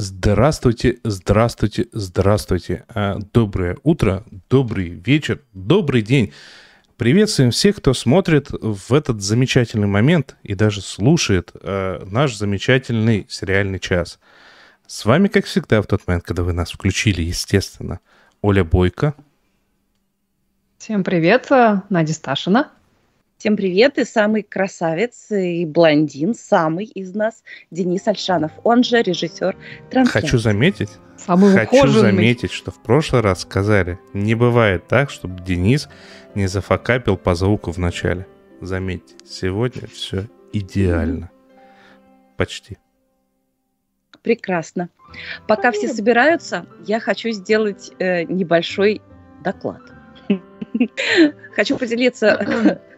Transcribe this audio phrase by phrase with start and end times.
[0.00, 2.84] Здравствуйте, здравствуйте, здравствуйте.
[2.88, 6.32] А, Доброе утро, добрый вечер, добрый день.
[6.96, 13.80] Приветствуем всех, кто смотрит в этот замечательный момент и даже слушает э, наш замечательный сериальный
[13.80, 14.20] час.
[14.86, 17.98] С вами, как всегда, в тот момент, когда вы нас включили, естественно,
[18.40, 19.14] Оля Бойко.
[20.78, 22.70] Всем привет, э, Надя Сташина.
[23.38, 29.56] Всем привет, и самый красавец и блондин, самый из нас, Денис Альшанов, он же режиссер
[29.92, 30.26] трансляции.
[30.26, 32.10] Хочу заметить, Самый хочу ухоженный.
[32.10, 35.88] заметить, что в прошлый раз сказали, не бывает так, чтобы Денис
[36.34, 38.26] не зафакапил по звуку в начале.
[38.60, 41.30] Заметьте, сегодня все идеально.
[42.36, 42.76] Почти.
[44.22, 44.88] Прекрасно.
[45.46, 49.00] Пока все собираются, я хочу сделать э, небольшой
[49.44, 49.82] доклад.
[51.54, 52.80] Хочу поделиться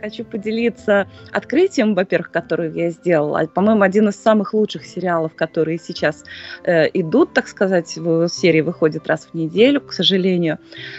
[0.00, 3.46] Хочу поделиться открытием, во-первых, которое я сделала.
[3.46, 6.24] По-моему, один из самых лучших сериалов, которые сейчас
[6.64, 10.58] э, идут, так сказать, в серии выходит раз в неделю, к сожалению.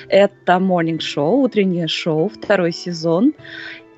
[0.09, 3.33] Это Morning Show, утреннее шоу, второй сезон.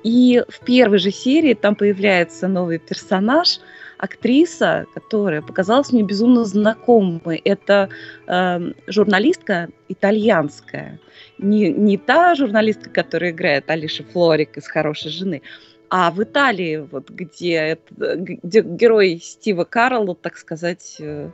[0.02, 3.60] И в первой же серии там появляется новый персонаж,
[4.00, 7.40] актриса, которая показалась мне безумно знакомой.
[7.44, 7.90] Это
[8.26, 10.98] э, журналистка итальянская.
[11.38, 15.42] Не, не та журналистка, которая играет Алиша Флорик из «Хорошей жены»,
[15.90, 21.30] а в Италии, вот, где, где герой Стива Карла, так сказать, э,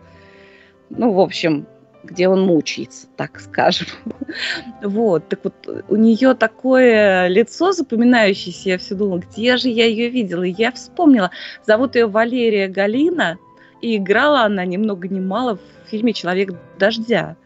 [0.91, 1.67] ну, в общем,
[2.07, 3.89] где он мучается, так скажем.
[4.83, 10.09] Вот, так вот, у нее такое лицо запоминающееся, я все думала, где же я ее
[10.09, 10.43] видела?
[10.43, 11.31] И я вспомнила,
[11.67, 13.39] зовут ее Валерия Галина,
[13.81, 17.37] и играла она ни много ни мало в фильме «Человек дождя»,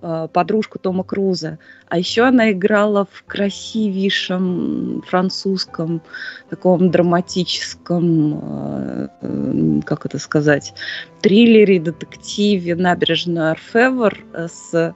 [0.00, 1.58] подружку Тома Круза.
[1.88, 6.02] А еще она играла в красивейшем французском,
[6.48, 10.72] таком драматическом, э, э, как это сказать,
[11.20, 14.92] триллере, детективе «Набережная Орфевр» с э,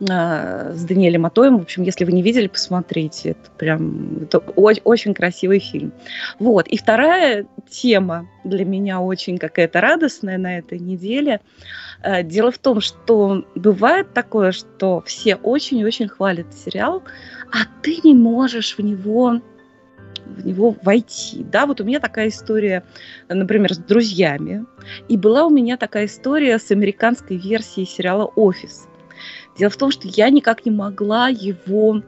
[0.00, 1.58] с Даниэлем Атоем.
[1.58, 3.30] В общем, если вы не видели, посмотрите.
[3.30, 5.92] Это прям это о- очень красивый фильм.
[6.38, 6.66] Вот.
[6.68, 11.40] И вторая тема для меня очень какая-то радостная на этой неделе.
[12.02, 17.02] Э, Дело в том, что бывает такое, что все очень-очень хвалят сериал,
[17.52, 19.40] а ты не можешь в него
[20.26, 21.44] в него войти.
[21.44, 22.84] Да, вот у меня такая история,
[23.28, 24.64] например, с друзьями.
[25.08, 28.86] И была у меня такая история с американской версией сериала «Офис».
[29.58, 32.02] Дело в том, что я никак не могла его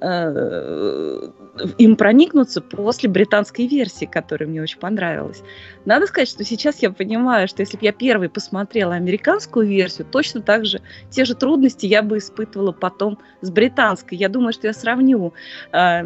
[0.00, 1.30] э,
[1.78, 5.42] им проникнуться после британской версии, которая мне очень понравилась.
[5.84, 10.42] Надо сказать, что сейчас я понимаю, что если бы я первой посмотрела американскую версию, точно
[10.42, 10.80] так же
[11.10, 14.18] те же трудности я бы испытывала потом с британской.
[14.18, 15.32] Я думаю, что я сравню
[15.72, 16.02] э,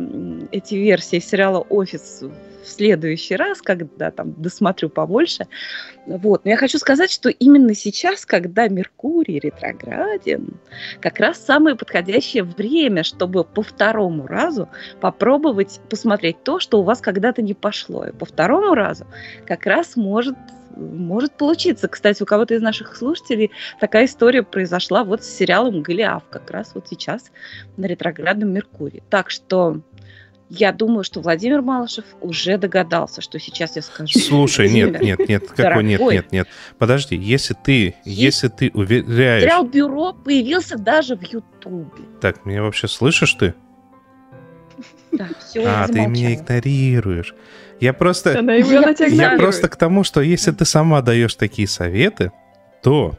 [0.52, 2.22] эти версии сериала «Офис»
[2.62, 5.46] в следующий раз, когда там досмотрю побольше.
[6.06, 6.44] Вот.
[6.44, 10.60] Но я хочу сказать, что именно сейчас, когда Меркурий ретрограден,
[11.00, 14.68] как раз самое подходящее время, чтобы по второму разу
[15.00, 15.41] попробовать
[15.88, 18.04] посмотреть то, что у вас когда-то не пошло.
[18.04, 19.06] И по второму разу
[19.46, 20.36] как раз может
[20.76, 21.86] может получиться.
[21.86, 26.72] Кстати, у кого-то из наших слушателей такая история произошла вот с сериалом «Голиаф», как раз
[26.74, 27.30] вот сейчас
[27.76, 29.02] на ретроградном Меркурии.
[29.10, 29.82] Так что
[30.54, 34.18] я думаю, что Владимир Малышев уже догадался, что сейчас я скажу.
[34.18, 36.48] Слушай, нет, нет, нет, какой нет, нет, нет.
[36.76, 39.42] Подожди, если ты, если ты уверяешь...
[39.42, 42.04] Сериал «Бюро» появился даже в Ютубе.
[42.20, 43.54] Так, меня вообще слышишь ты?
[45.12, 47.34] Да, все, А, ты меня игнорируешь.
[47.80, 48.38] Я просто...
[48.38, 52.32] Она, его- она Я просто к тому, что если ты сама даешь такие советы,
[52.82, 53.18] то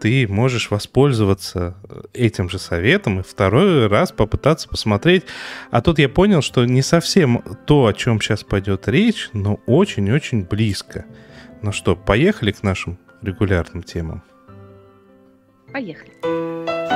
[0.00, 5.24] ты можешь воспользоваться э, этим же советом и второй раз попытаться посмотреть.
[5.70, 10.44] А тут я понял, что не совсем то, о чем сейчас пойдет речь, но очень-очень
[10.44, 11.04] близко.
[11.62, 14.22] Ну что, поехали к нашим регулярным темам.
[15.72, 16.12] Поехали.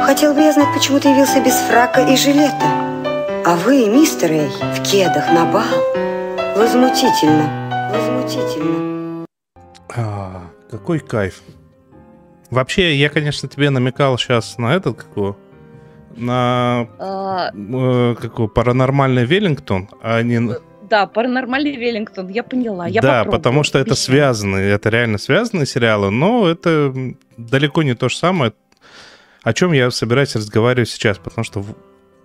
[0.05, 3.12] Хотел бы я знать, почему ты явился без фрака и жилета.
[3.45, 5.65] А вы, мистер Эй, в кедах на бал.
[6.57, 7.91] Возмутительно.
[7.93, 9.27] Возмутительно.
[9.95, 11.43] А, какой кайф.
[12.51, 15.37] Вообще, я, конечно, тебе намекал сейчас на этот, как его,
[16.15, 20.39] на А, э, как его, паранормальный Веллингтон, а не...
[20.39, 20.59] на-
[20.89, 22.87] да, паранормальный Веллингтон, я поняла.
[22.87, 23.39] Я да, попробую.
[23.39, 26.95] потому что это связанные, это реально связанные сериалы, но это
[27.39, 28.53] далеко не то же самое,
[29.43, 31.65] о чем я собираюсь разговаривать сейчас, потому что,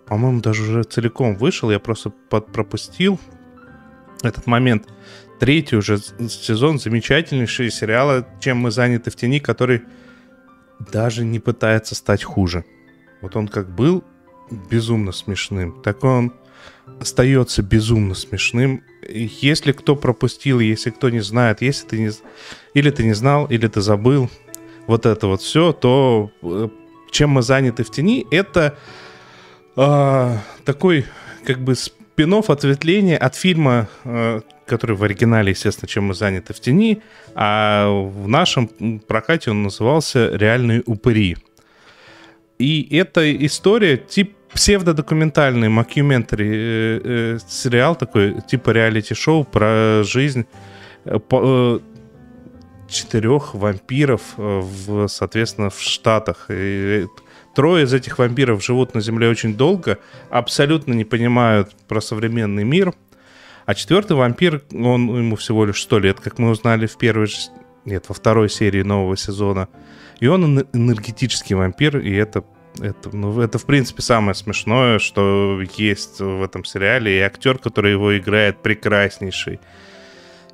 [0.07, 3.19] по-моему, даже уже целиком вышел, я просто под- пропустил.
[4.23, 4.87] этот момент.
[5.39, 9.83] Третий уже сезон замечательнейший сериала «Чем мы заняты в тени», который
[10.91, 12.65] даже не пытается стать хуже.
[13.21, 14.03] Вот он как был
[14.71, 16.33] безумно смешным, так он
[16.99, 18.83] остается безумно смешным.
[19.07, 22.11] Если кто пропустил, если кто не знает, если ты не...
[22.73, 24.29] Или ты не знал, или ты забыл
[24.87, 26.69] вот это вот все, то э,
[27.11, 28.77] чем мы заняты в тени, это
[29.77, 31.05] э, такой
[31.45, 36.59] как бы спин ответвление от фильма, э, который в оригинале, естественно, чем мы заняты в
[36.59, 37.01] тени,
[37.35, 38.67] а в нашем
[39.07, 41.37] прокате он назывался «Реальные упыри».
[42.59, 50.47] И эта история тип псевдодокументальный макюментари э, э, сериал такой, типа реалити-шоу про жизнь
[51.05, 51.79] э, э,
[52.89, 56.47] четырех вампиров, э, в, соответственно, в Штатах.
[56.49, 57.05] И
[57.57, 59.97] трое из этих вампиров живут на Земле очень долго,
[60.29, 62.93] абсолютно не понимают про современный мир.
[63.65, 67.27] А четвертый вампир, он ему всего лишь сто лет, как мы узнали в первой,
[67.83, 69.69] нет, во второй серии нового сезона.
[70.19, 72.43] И он энергетический вампир, и это
[72.79, 77.17] это, ну, это, в принципе, самое смешное, что есть в этом сериале.
[77.17, 79.59] И актер, который его играет, прекраснейший.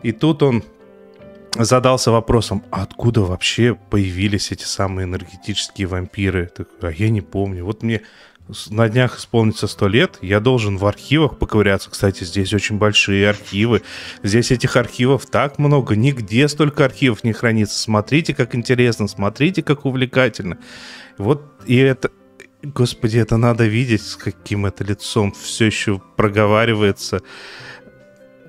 [0.03, 0.63] И тут он
[1.57, 6.51] задался вопросом, а откуда вообще появились эти самые энергетические вампиры?
[6.55, 7.65] Так, а я не помню.
[7.65, 8.01] Вот мне
[8.69, 11.89] на днях исполнится сто лет, я должен в архивах поковыряться.
[11.89, 13.83] Кстати, здесь очень большие архивы.
[14.21, 15.95] Здесь этих архивов так много.
[15.95, 17.79] Нигде столько архивов не хранится.
[17.79, 20.57] Смотрите, как интересно, смотрите, как увлекательно.
[21.17, 22.11] Вот и это...
[22.61, 27.21] Господи, это надо видеть, с каким это лицом все еще проговаривается.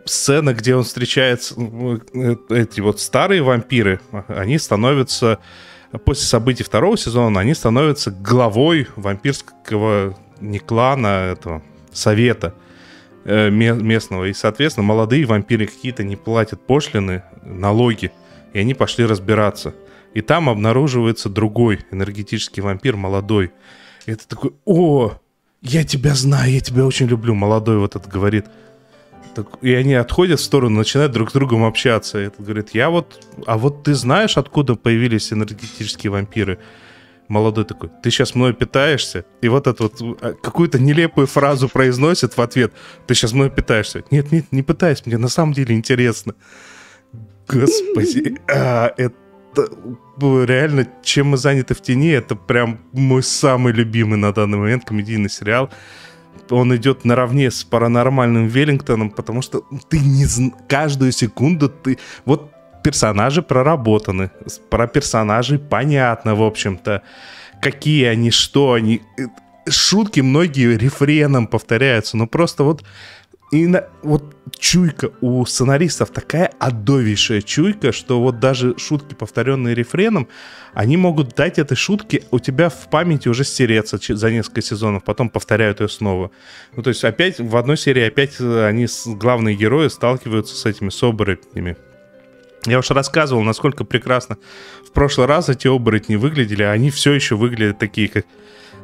[0.04, 5.38] Сцена, где он встречается, э, эти вот старые вампиры, они становятся
[6.04, 11.62] после событий второго сезона, они становятся главой вампирского не клана, этого
[11.92, 12.54] совета
[13.24, 14.24] э, местного.
[14.24, 18.12] И, соответственно, молодые вампиры какие-то не платят пошлины, налоги,
[18.52, 19.74] и они пошли разбираться.
[20.14, 23.52] И там обнаруживается другой энергетический вампир, молодой.
[24.06, 25.14] И это такой, о,
[25.60, 27.34] я тебя знаю, я тебя очень люблю.
[27.34, 28.46] Молодой вот этот говорит.
[29.34, 32.20] Так, и они отходят в сторону, начинают друг с другом общаться.
[32.20, 36.58] И этот говорит, я вот, а вот ты знаешь, откуда появились энергетические вампиры?
[37.26, 39.24] Молодой такой, ты сейчас мной питаешься?
[39.40, 42.72] И вот эту вот а, какую-то нелепую фразу произносит в ответ,
[43.06, 44.04] ты сейчас мной питаешься?
[44.10, 46.34] Нет, нет, не пытаюсь, мне на самом деле интересно.
[47.48, 49.16] Господи, а, это
[50.18, 55.30] реально, чем мы заняты в тени, это прям мой самый любимый на данный момент комедийный
[55.30, 55.70] сериал.
[56.50, 60.26] Он идет наравне с паранормальным Веллингтоном, потому что ты не
[60.68, 62.50] каждую секунду ты вот
[62.82, 64.30] персонажи проработаны,
[64.70, 67.02] про персонажей понятно, в общем-то,
[67.60, 69.00] какие они, что они.
[69.18, 69.22] Э,
[69.70, 72.84] шутки многие рефреном повторяются, но просто вот
[73.52, 80.28] и на, вот чуйка у сценаристов такая адовейшая чуйка, что вот даже шутки, повторенные рефреном,
[80.72, 85.28] они могут дать этой шутке у тебя в памяти уже стереться за несколько сезонов, потом
[85.28, 86.30] повторяют ее снова.
[86.74, 90.88] Ну, то есть опять в одной серии опять э, они, главные герои, сталкиваются с этими,
[90.88, 91.76] с оборотнями.
[92.66, 94.38] Я уж рассказывал, насколько прекрасно
[94.86, 98.24] в прошлый раз эти оборотни выглядели, а они все еще выглядят такие, как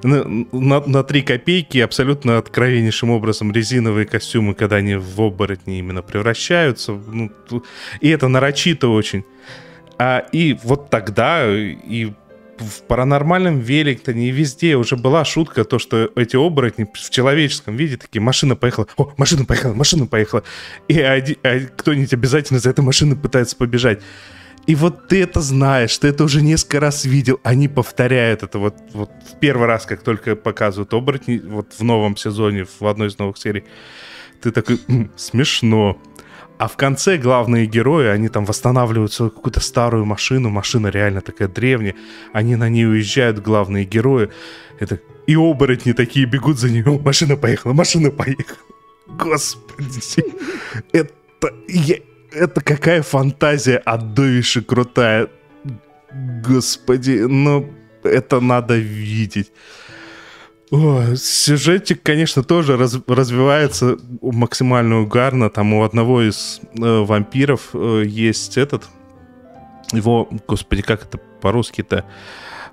[0.03, 6.03] на, на, на 3 копейки абсолютно откровеннейшим образом резиновые костюмы, когда они в оборотни именно
[6.03, 6.93] превращаются.
[6.93, 7.31] Ну,
[8.01, 9.25] и это нарочито очень.
[9.99, 12.13] А, и вот тогда и
[12.61, 17.97] в паранормальном Веллингтоне и везде уже была шутка, то, что эти оборотни в человеческом виде
[17.97, 20.43] такие, машина поехала, о, машина поехала, машина поехала.
[20.89, 21.21] И а
[21.77, 24.01] кто-нибудь обязательно за этой машиной пытается побежать.
[24.67, 27.41] И вот ты это знаешь, ты это уже несколько раз видел.
[27.43, 32.17] Они повторяют это вот, вот в первый раз, как только показывают оборотни, вот в новом
[32.17, 33.65] сезоне, в одной из новых серий.
[34.41, 35.99] Ты такой, М, смешно.
[36.59, 41.49] А в конце главные герои, они там восстанавливают свою какую-то старую машину, машина реально такая
[41.49, 41.95] древняя,
[42.35, 44.29] они на ней уезжают, главные герои,
[44.79, 48.59] это и оборотни такие бегут за нее, машина поехала, машина поехала.
[49.07, 50.25] Господи,
[50.93, 51.15] это...
[51.67, 51.97] Я,
[52.33, 55.29] это какая фантазия отдовище крутая.
[56.47, 57.71] Господи, ну
[58.03, 59.53] это надо видеть.
[60.71, 65.51] О, сюжетик, конечно, тоже раз, развивается максимально угарно.
[65.51, 68.85] Там у одного из э, вампиров э, есть этот...
[69.93, 72.05] Его, господи, как это по-русски-то?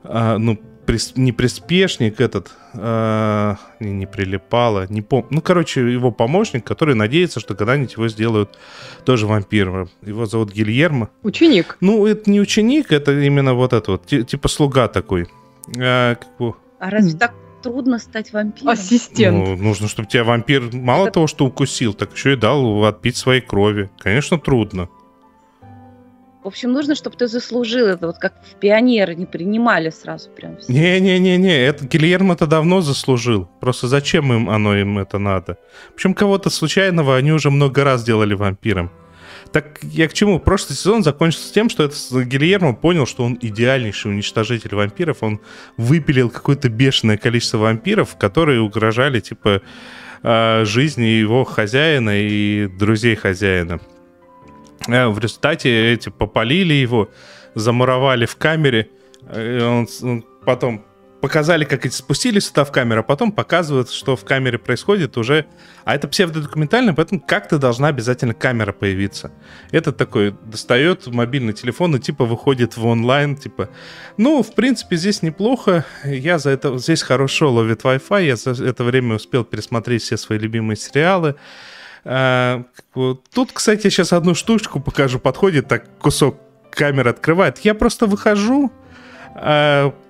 [0.03, 5.27] А, ну, прис, не приспешник этот, а, не, не прилипало, не пом...
[5.29, 8.57] Ну, короче, его помощник, который надеется, что когда-нибудь его сделают
[9.05, 9.89] тоже вампиром.
[10.01, 11.09] Его зовут Гильермо.
[11.21, 11.77] Ученик.
[11.81, 15.27] Ну, это не ученик, это именно вот это вот, типа слуга такой.
[15.77, 16.55] А, как...
[16.79, 18.69] а разве так трудно стать вампиром?
[18.69, 19.37] Ассистент.
[19.37, 23.17] Ну, нужно, чтобы тебя вампир мало Это- того, что укусил, так еще и дал отпить
[23.17, 23.89] своей крови.
[23.99, 24.89] Конечно, трудно.
[26.47, 30.57] В общем, нужно, чтобы ты заслужил это, вот как в пионеры не принимали сразу прям.
[30.69, 33.49] Не-не-не-не, это Гильермо это давно заслужил.
[33.59, 35.57] Просто зачем им оно им это надо?
[35.93, 38.91] Причем кого-то случайного они уже много раз делали вампиром.
[39.51, 40.39] Так я к чему?
[40.39, 45.23] Прошлый сезон закончился тем, что этот Гильермо понял, что он идеальнейший уничтожитель вампиров.
[45.23, 45.41] Он
[45.75, 49.61] выпилил какое-то бешеное количество вампиров, которые угрожали, типа,
[50.23, 53.81] э, жизни его хозяина и друзей хозяина.
[54.87, 57.09] Э, В результате эти попалили его,
[57.55, 58.89] замуровали в камере.
[59.29, 60.85] Э, Он, он потом
[61.21, 65.45] показали, как эти спустились сюда в камеру, а потом показывают, что в камере происходит уже...
[65.83, 69.31] А это псевдодокументально, поэтому как-то должна обязательно камера появиться.
[69.71, 73.69] Этот такой достает мобильный телефон и типа выходит в онлайн, типа,
[74.17, 76.77] ну, в принципе, здесь неплохо, я за это...
[76.77, 81.35] Здесь хорошо ловит Wi-Fi, я за это время успел пересмотреть все свои любимые сериалы.
[82.03, 85.19] Бы, Тут, кстати, сейчас одну штучку покажу.
[85.19, 86.37] Подходит так кусок
[86.71, 87.59] камеры открывает.
[87.59, 88.71] Я просто выхожу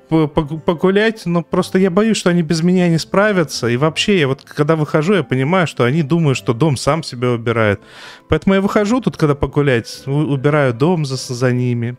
[0.10, 3.67] погу- погулять, но просто я боюсь, что они без меня не справятся.
[3.67, 7.32] И вообще, я вот когда выхожу, я понимаю, что они думают, что дом сам себя
[7.32, 7.82] убирает.
[8.29, 11.98] Поэтому я выхожу тут, когда погулять, убираю дом за, за ними.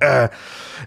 [0.00, 0.30] А.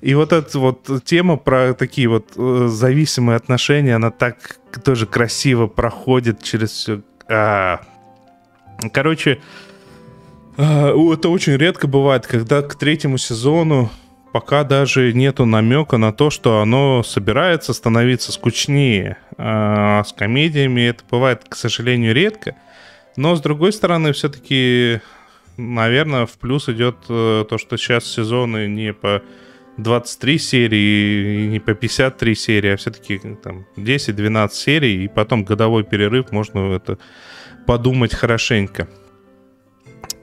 [0.01, 5.67] И вот эта вот тема про такие вот э, зависимые отношения, она так тоже красиво
[5.67, 7.01] проходит через все.
[8.93, 9.39] Короче,
[10.57, 13.89] а, это очень редко бывает, когда к третьему сезону
[14.31, 19.17] пока даже нету намека на то, что оно собирается становиться скучнее.
[19.37, 22.55] А с комедиями это бывает, к сожалению, редко.
[23.15, 25.01] Но, с другой стороны, все-таки,
[25.57, 29.21] наверное, в плюс идет э, то, что сейчас сезоны не по
[29.83, 35.83] 23 серии и не по 53 серии, а все-таки там 10-12 серий, и потом годовой
[35.83, 36.97] перерыв, можно это
[37.65, 38.87] подумать хорошенько.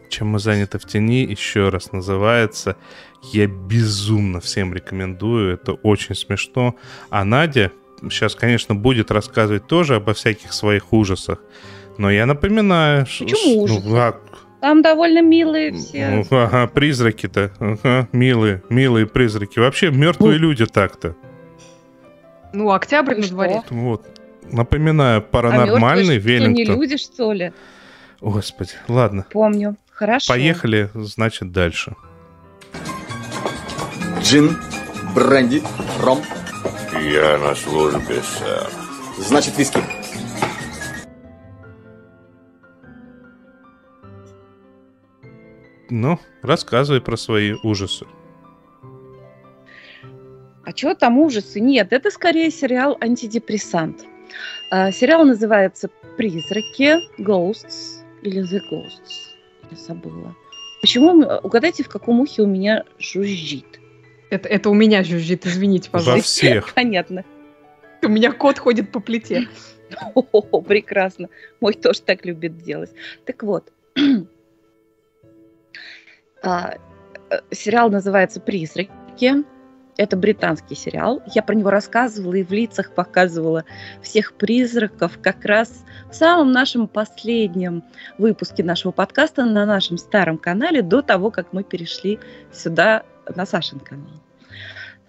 [0.08, 2.76] Чем мы заняты в тени, еще раз называется.
[3.32, 6.76] Я безумно всем рекомендую, это очень смешно.
[7.10, 7.72] А Надя
[8.02, 11.40] сейчас, конечно, будет рассказывать тоже обо всяких своих ужасах.
[11.98, 13.06] Но я напоминаю...
[13.06, 13.80] Почему ну, ужасы?
[14.66, 16.24] А, Там довольно милые все.
[16.30, 17.52] ага, призраки-то.
[17.60, 19.58] Ага, милые, милые призраки.
[19.60, 20.48] Вообще мертвые Ну.
[20.48, 21.14] люди так-то.
[22.52, 23.62] Ну, октябрь на дворе.
[23.70, 24.06] Вот.
[24.50, 26.80] Напоминаю, А паранормальный мертвые что, не Веллингтон.
[26.80, 27.52] люди, что ли?
[28.20, 29.26] Господи, ладно.
[29.30, 29.76] Помню.
[29.92, 30.32] Хорошо.
[30.32, 31.94] Поехали, значит, дальше.
[34.20, 34.56] Джин,
[35.14, 35.62] бренди,
[36.02, 36.20] ром,
[37.02, 38.68] Я на службе, сэр.
[39.18, 39.80] значит виски.
[45.90, 48.06] Ну, рассказывай про свои ужасы.
[50.64, 51.60] А чего там ужасы?
[51.60, 54.04] Нет, это скорее сериал антидепрессант.
[54.70, 59.36] А, сериал называется «Призраки», «Ghosts» или «The Ghosts».
[59.70, 60.34] Я забыла.
[60.80, 61.24] Почему?
[61.42, 63.80] Угадайте, в каком ухе у меня жужжит.
[64.30, 66.28] Это, это у меня жужжит, извините, Во пожалуйста.
[66.28, 66.72] всех.
[66.74, 67.24] Понятно.
[68.02, 69.48] У меня кот ходит по плите.
[70.14, 71.28] О, прекрасно.
[71.60, 72.90] Мой тоже так любит делать.
[73.24, 73.72] Так вот.
[76.42, 76.74] А,
[77.30, 79.44] э, Сериал называется «Призраки».
[79.96, 81.22] Это британский сериал.
[81.34, 83.64] Я про него рассказывала и в лицах показывала
[84.02, 87.82] всех призраков как раз в самом нашем последнем
[88.18, 92.18] выпуске нашего подкаста на нашем старом канале до того, как мы перешли
[92.52, 94.20] сюда на Сашин канал.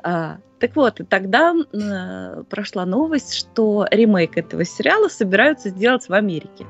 [0.04, 6.14] А, так вот, и тогда э, прошла новость, что ремейк этого сериала собираются сделать в
[6.14, 6.66] Америке.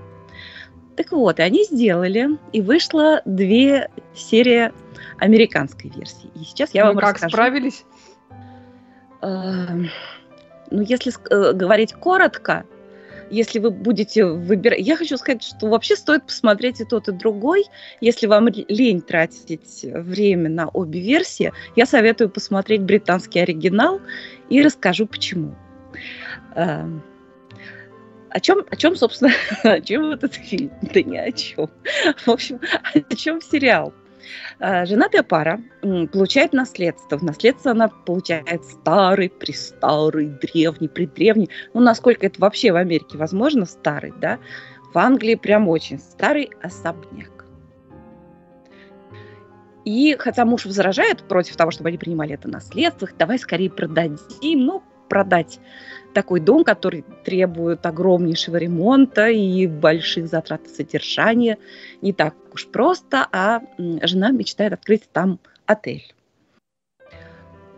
[0.98, 4.74] Так вот, и они сделали, и вышло две серии
[5.20, 6.30] американской версии.
[6.34, 7.32] И сейчас я Ну, вам как расскажу.
[7.32, 7.86] справились?
[9.22, 9.90] Эм,
[10.70, 12.66] Ну, если э, говорить коротко,
[13.30, 14.80] если вы будете выбирать...
[14.80, 17.66] Я хочу сказать, что вообще стоит посмотреть и тот, и другой.
[18.02, 24.02] Если вам лень тратить время на обе версии, я советую посмотреть британский оригинал
[24.50, 25.56] и расскажу, почему.
[28.30, 29.32] О чем, о чем, собственно,
[29.64, 30.72] о чем этот фильм?
[30.82, 31.70] Да ни о чем.
[32.26, 32.60] В общем,
[32.94, 33.94] о чем сериал?
[34.60, 37.18] А, Женатая пара получает наследство.
[37.18, 41.50] В наследство она получает старый, престарый, древний, предревний.
[41.74, 44.40] Ну, насколько это вообще в Америке возможно, старый, да?
[44.94, 47.46] В Англии прям очень старый особняк.
[49.86, 54.84] И хотя муж возражает против того, чтобы они принимали это наследство, давай скорее продадим, ну,
[55.08, 55.60] продать
[56.14, 61.58] такой дом, который требует огромнейшего ремонта и больших затрат на содержание,
[62.02, 66.14] не так уж просто, а жена мечтает открыть там отель.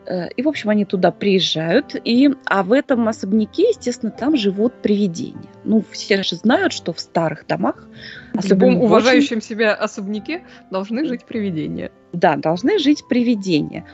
[0.10, 4.74] Э, И, в общем, они туда приезжают, и, а в этом особняке, естественно, там живут
[4.82, 5.50] привидения.
[5.64, 7.88] Ну, все же знают, что в старых домах,
[8.34, 11.92] В любом в очень- уважающем себя особняке должны жить привидения.
[12.12, 13.86] да, должны жить привидения.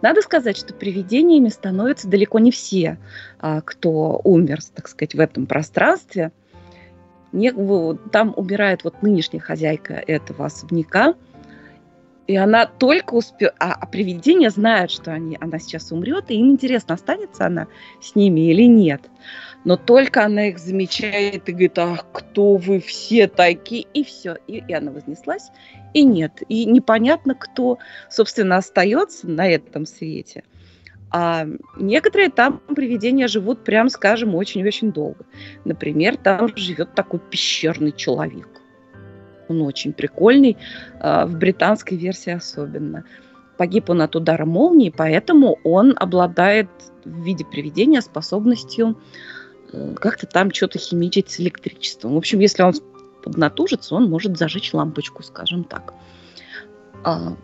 [0.00, 2.96] Надо сказать, что привидениями становятся далеко не все,
[3.38, 6.32] а, кто умер, так сказать, в этом пространстве.
[8.10, 11.14] Там умирает вот нынешняя хозяйка этого особняка,
[12.28, 13.54] и она только успела...
[13.58, 17.66] А, а привидения знают, что они, она сейчас умрет, и им интересно, останется она
[18.02, 19.00] с ними или нет.
[19.64, 24.36] Но только она их замечает и говорит, ах, кто вы все такие, и все.
[24.46, 25.50] И, и она вознеслась,
[25.94, 26.42] и нет.
[26.48, 27.78] И непонятно, кто,
[28.10, 30.44] собственно, остается на этом свете.
[31.10, 31.46] А
[31.78, 35.24] некоторые там привидения живут, прям скажем, очень-очень долго.
[35.64, 38.57] Например, там живет такой пещерный человек.
[39.48, 40.56] Он очень прикольный,
[41.00, 43.04] а, в британской версии особенно.
[43.56, 46.68] Погиб он от удара молнии, поэтому он обладает
[47.04, 48.96] в виде привидения способностью
[49.72, 52.14] э, как-то там что-то химичить с электричеством.
[52.14, 52.74] В общем, если он
[53.24, 55.92] поднатужится, он может зажечь лампочку, скажем так.
[57.02, 57.36] А,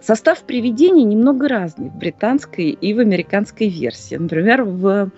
[0.00, 4.16] Состав привидений немного разный в британской и в американской версии.
[4.16, 5.10] Например, в,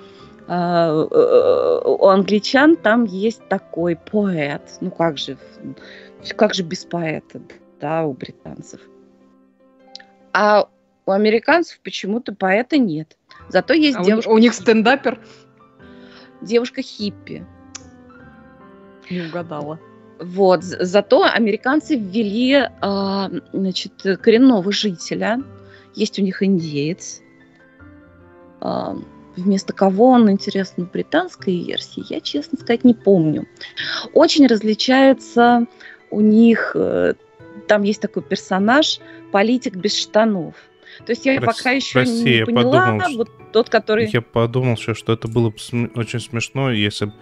[0.46, 4.62] у англичан там есть такой поэт.
[4.80, 5.38] Ну как же,
[6.36, 7.40] как же без поэта,
[7.80, 8.80] да, у британцев.
[10.32, 10.68] А
[11.06, 13.16] у американцев почему-то поэта нет.
[13.48, 15.18] Зато есть А девушка, у них стендапер
[16.40, 17.46] девушка хиппи.
[19.10, 19.78] не угадала.
[20.20, 25.42] Вот, зато американцы ввели, а, значит, коренного жителя.
[25.94, 27.20] Есть у них индеец.
[28.60, 28.96] А,
[29.36, 33.46] вместо кого он, интересно, в британской версии, я, честно сказать, не помню.
[34.12, 35.66] Очень различается
[36.10, 37.14] у них, э,
[37.66, 39.00] там есть такой персонаж,
[39.32, 40.54] политик без штанов.
[41.06, 44.08] То есть я Прос- пока еще прости, не я поняла, подумал, вот тот, который...
[44.08, 45.56] Я подумал, что, что это было бы
[45.96, 47.12] очень смешно, если бы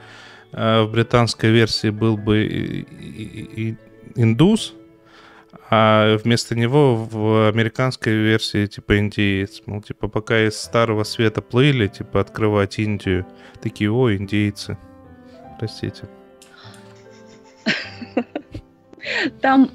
[0.53, 2.87] в британской версии был бы
[4.15, 4.75] индус,
[5.75, 9.63] а вместо него в американской версии типа индеец.
[9.65, 13.27] Мол, типа пока из Старого Света плыли, типа открывать Индию,
[13.63, 14.77] такие, о, индейцы.
[15.59, 16.11] Простите.
[19.41, 19.71] там,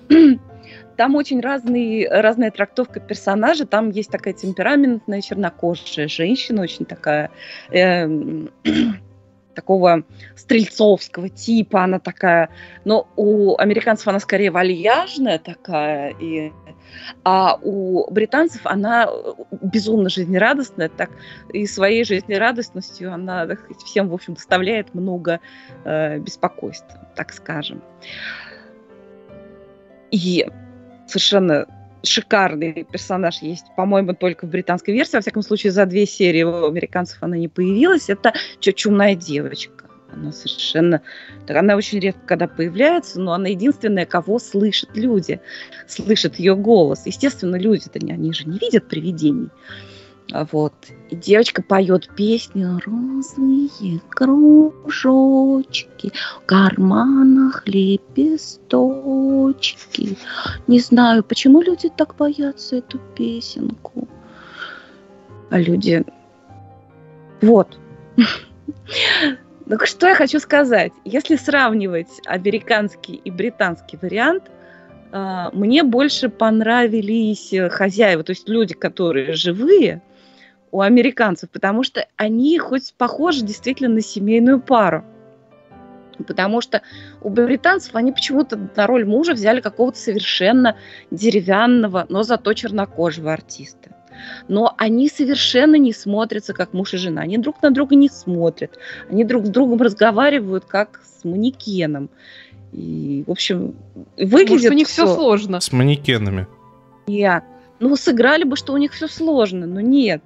[0.97, 3.65] там очень разный, разная трактовка персонажа.
[3.65, 7.31] Там есть такая темпераментная чернокожая женщина, очень такая
[7.71, 8.51] эм,
[9.57, 10.03] такого
[10.35, 12.49] стрельцовского типа, она такая,
[12.85, 16.53] но у американцев она скорее вальяжная такая, и,
[17.23, 21.09] а у британцев она э, безумно жизнерадостная, так
[21.53, 23.47] и своей жизнерадостностью она
[23.83, 25.39] всем, в общем, доставляет много
[25.85, 27.81] э, беспокойства, так скажем.
[30.11, 30.45] И
[31.07, 31.65] совершенно
[32.03, 35.15] шикарный персонаж есть, по-моему, только в британской версии.
[35.15, 38.09] Во всяком случае, за две серии у американцев она не появилась.
[38.09, 39.85] Это чумная девочка.
[40.11, 41.01] Она совершенно...
[41.47, 45.39] Она очень редко когда появляется, но она единственная, кого слышат люди.
[45.87, 47.05] Слышат ее голос.
[47.05, 49.49] Естественно, люди-то они же не видят привидений.
[50.33, 50.73] А Вот.
[51.09, 56.11] И девочка поет песню «Розовые кружочки,
[56.41, 60.17] в карманах лепесточки».
[60.67, 64.07] Не знаю, почему люди так боятся эту песенку.
[65.49, 66.03] А люди...
[67.41, 67.79] Вот.
[69.69, 70.91] Так что я хочу сказать?
[71.05, 74.43] Если сравнивать американский и британский вариант,
[75.11, 80.01] а, мне больше понравились э, хозяева, то есть люди, которые живые
[80.71, 85.03] у американцев, потому что они хоть похожи действительно на семейную пару.
[86.25, 86.81] Потому что
[87.21, 90.75] у британцев они почему-то на роль мужа взяли какого-то совершенно
[91.11, 93.91] деревянного, но зато чернокожего артиста.
[94.47, 97.21] Но они совершенно не смотрятся как муж и жена.
[97.21, 98.79] Они друг на друга не смотрят.
[99.11, 102.09] Они друг с другом разговаривают как с манекеном.
[102.73, 103.75] И, в общем,
[104.17, 105.59] выглядит Может, у них все сложно.
[105.59, 106.47] С манекенами.
[107.07, 107.43] нет.
[107.79, 110.23] Ну, сыграли бы, что у них все сложно, но нет.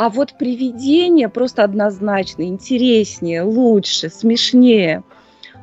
[0.00, 5.02] А вот привидения просто однозначно интереснее, лучше, смешнее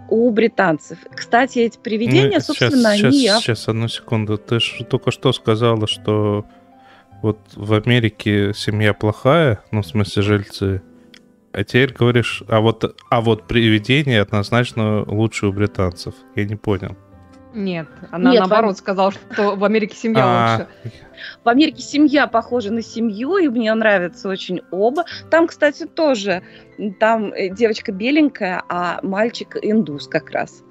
[0.10, 1.00] у британцев.
[1.12, 3.20] Кстати, эти привидения, Ну, собственно, сейчас, они...
[3.22, 4.38] Сейчас, сейчас, одну секунду.
[4.38, 6.46] Ты же только что сказала, что
[7.24, 10.84] вот в Америке семья плохая, ну, в смысле, жильцы.
[11.52, 16.14] А теперь говоришь, а вот, а вот привидения однозначно лучше у британцев.
[16.36, 16.96] Я не понял.
[17.58, 20.68] Нет, она Нет, наоборот сказала, что в Америке семья А, лучше.
[21.44, 25.06] В Америке семья похожа на семью, и мне нравятся очень оба.
[25.32, 26.44] Там, кстати, тоже,
[27.00, 30.64] там э, девочка беленькая, а мальчик индус как раз.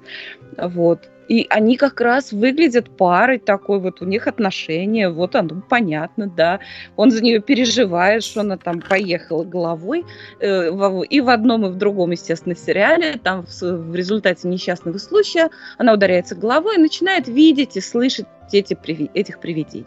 [0.57, 1.09] Вот.
[1.27, 6.59] И они как раз выглядят парой такой, вот у них отношения, вот оно понятно, да.
[6.95, 10.05] Он за нее переживает, что она там поехала головой.
[10.39, 10.69] э,
[11.09, 16.35] И в одном, и в другом, естественно, сериале, там в, результате несчастного случая она ударяется
[16.35, 18.77] головой и начинает видеть и слышать эти,
[19.13, 19.85] этих привидений.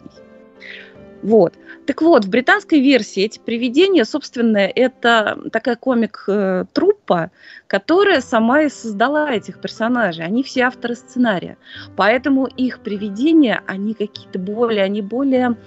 [1.23, 1.53] Вот.
[1.85, 7.29] Так вот, в британской версии эти привидения, собственно, это такая комик-труппа,
[7.67, 10.25] которая сама и создала этих персонажей.
[10.25, 11.57] Они все авторы сценария.
[11.95, 15.57] Поэтому их привидения, они какие-то более, они более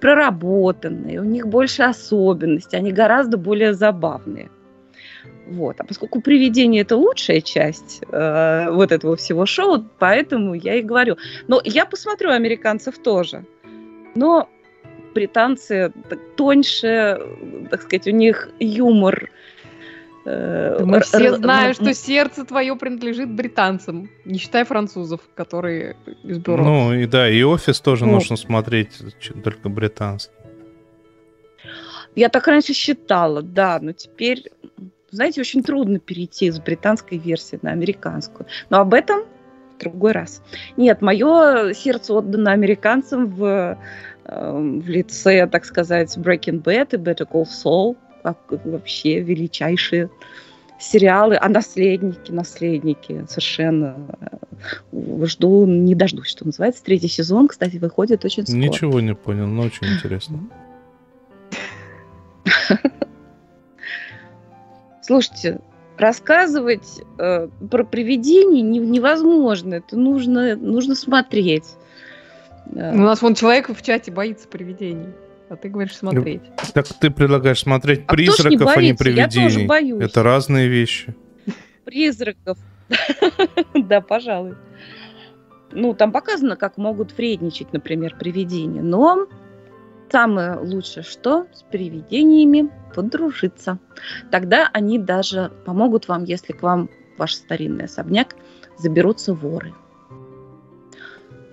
[0.00, 4.50] проработанные, у них больше особенностей, они гораздо более забавные.
[5.46, 5.80] Вот.
[5.80, 11.16] А поскольку привидение это лучшая часть э, вот этого всего шоу, поэтому я и говорю.
[11.48, 13.44] Но я посмотрю американцев тоже.
[14.14, 14.48] Но
[15.12, 17.20] британцы так тоньше,
[17.70, 19.30] так сказать, у них юмор.
[20.24, 26.62] э, Мы все знаем, что сердце твое принадлежит британцам, не считая французов, которые из бюро.
[26.64, 28.12] Ну и да, и офис тоже Ну.
[28.12, 28.98] нужно смотреть,
[29.42, 30.32] только британский.
[32.16, 34.50] Я так раньше считала, да, но теперь,
[35.10, 38.46] знаете, очень трудно перейти с британской версии на американскую.
[38.68, 39.20] Но об этом
[39.76, 40.42] в другой раз.
[40.76, 43.78] Нет, мое сердце отдано американцам в,
[44.24, 50.10] в лице, так сказать, Breaking Bad и Better Call Saul, как вообще величайшие
[50.80, 53.96] сериалы, а наследники, наследники, совершенно
[54.92, 56.82] э, жду, не дождусь, что называется.
[56.82, 58.58] Третий сезон, кстати, выходит очень скоро.
[58.60, 60.40] Ничего не понял, но очень интересно.
[65.02, 65.60] Слушайте,
[65.98, 69.74] рассказывать э, про привидений не- невозможно.
[69.74, 71.64] Это нужно, нужно смотреть.
[72.72, 75.08] У нас вон человек в чате боится привидений,
[75.48, 76.42] а ты говоришь смотреть.
[76.72, 79.08] Так ты предлагаешь смотреть а ж не призраков, а не боится?
[79.10, 79.66] Я тоже привидений.
[79.66, 80.02] боюсь.
[80.02, 81.14] Это разные вещи.
[81.84, 82.58] Призраков.
[83.74, 84.54] Да, пожалуй.
[85.72, 88.82] Ну, там показано, как могут вредничать, например, привидения.
[88.82, 89.26] Но
[90.10, 93.78] самое лучшее, что с привидениями подружиться.
[94.30, 98.34] Тогда они даже помогут вам, если к вам в ваш старинный особняк
[98.76, 99.72] заберутся воры.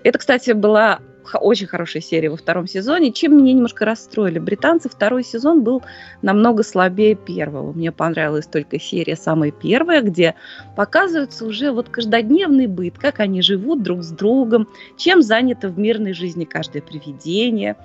[0.02, 1.00] Это, кстати, была
[1.34, 3.12] очень хорошая серия во втором сезоне.
[3.12, 5.82] Чем меня немножко расстроили британцы, второй сезон был
[6.22, 7.72] намного слабее первого.
[7.72, 10.34] Мне понравилась только серия самая первая, где
[10.76, 16.14] показывается уже вот каждодневный быт, как они живут друг с другом, чем занято в мирной
[16.14, 17.76] жизни каждое привидение,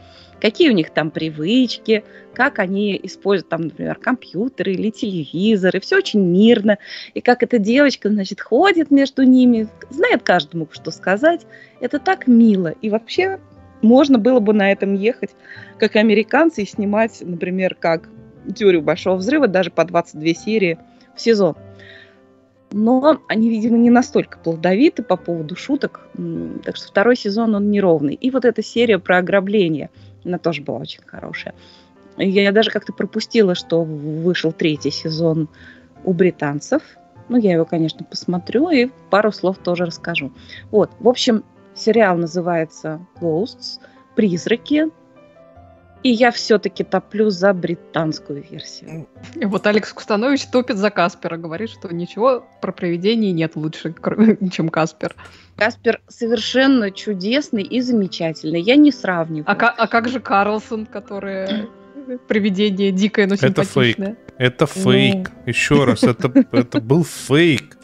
[0.44, 2.04] какие у них там привычки,
[2.34, 5.80] как они используют там, например, компьютеры или телевизоры.
[5.80, 6.80] Все очень мирно.
[7.14, 11.48] И как эта девочка, значит, ходит между ними, знает каждому, что сказать.
[11.80, 12.76] Это так мило.
[12.82, 13.40] И вообще
[13.82, 15.30] можно было бы на этом ехать,
[15.80, 18.10] как американцы, и снимать, например, как
[18.54, 20.78] «Теорию большого взрыва», даже по 22 серии
[21.16, 21.56] в сезон.
[22.74, 26.02] Но они, видимо, не настолько плодовиты по поводу шуток.
[26.66, 28.16] Так что второй сезон, он неровный.
[28.16, 29.90] И вот эта серия про ограбление,
[30.26, 31.54] она тоже была очень хорошая.
[32.18, 35.50] Я даже как-то пропустила, что вышел третий сезон
[36.04, 36.84] у британцев.
[37.30, 40.32] Ну, я его, конечно, посмотрю и пару слов тоже расскажу.
[40.70, 43.80] Вот, в общем, сериал называется Ghosts,
[44.16, 44.90] призраки.
[46.04, 49.08] И я все-таки топлю за британскую версию.
[49.36, 53.96] И вот Алекс Кустанович топит за Каспера, говорит, что ничего про привидений нет лучше,
[54.52, 55.16] чем Каспер.
[55.56, 58.60] Каспер совершенно чудесный и замечательный.
[58.60, 59.50] Я не сравниваю.
[59.50, 61.68] А, а как же Карлсон, которое
[62.28, 63.96] привидение дикое, но Это фейк.
[63.96, 64.18] симпатичное?
[64.38, 65.32] Это фейк.
[65.46, 67.78] Еще раз, это, это был фейк.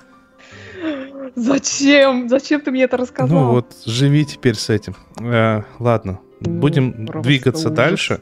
[1.35, 2.27] Зачем?
[2.27, 3.37] Зачем ты мне это рассказал?
[3.37, 4.95] Ну вот, живи теперь с этим.
[5.21, 8.21] Э, ладно, Ну, будем двигаться дальше.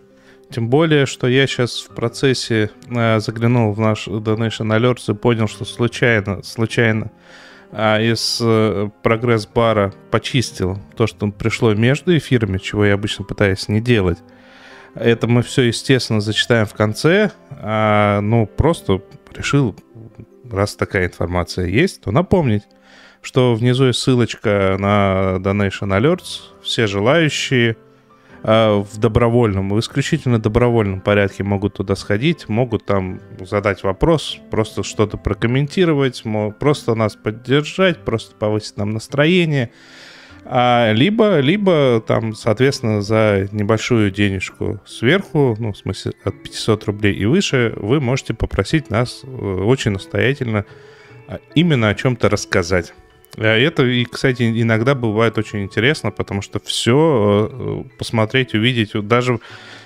[0.49, 5.47] Тем более, что я сейчас в процессе э, заглянул в наш Donation Alerts и понял,
[5.47, 7.11] что случайно, случайно
[7.71, 13.81] а, из э, прогресс-бара почистил то, что пришло между эфирами, чего я обычно пытаюсь не
[13.81, 14.19] делать.
[14.95, 17.31] Это мы все, естественно, зачитаем в конце.
[17.51, 19.01] А, ну, просто
[19.35, 19.75] решил,
[20.49, 22.63] раз такая информация есть, то напомнить,
[23.21, 26.41] что внизу есть ссылочка на Donation Alerts.
[26.63, 27.75] Все желающие
[28.43, 35.17] в добровольном, в исключительно добровольном порядке могут туда сходить, могут там задать вопрос, просто что-то
[35.17, 36.23] прокомментировать,
[36.59, 39.71] просто нас поддержать, просто повысить нам настроение.
[40.49, 47.13] А, либо, либо там, соответственно, за небольшую денежку сверху, ну, в смысле, от 500 рублей
[47.13, 50.65] и выше, вы можете попросить нас э, очень настоятельно
[51.27, 52.93] а, именно о чем-то рассказать.
[53.35, 59.39] А Это, и, кстати, иногда бывает очень интересно, потому что все посмотреть, увидеть, даже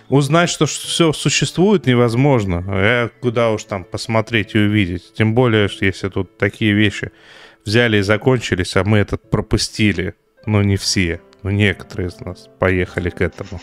[0.08, 2.64] узнать, что все существует, невозможно.
[2.68, 5.14] А куда уж там посмотреть и увидеть.
[5.14, 7.12] Тем более, что если тут такие вещи
[7.66, 10.16] взяли и закончились, а мы этот пропустили.
[10.46, 13.62] Ну, не все, но некоторые из нас поехали к этому.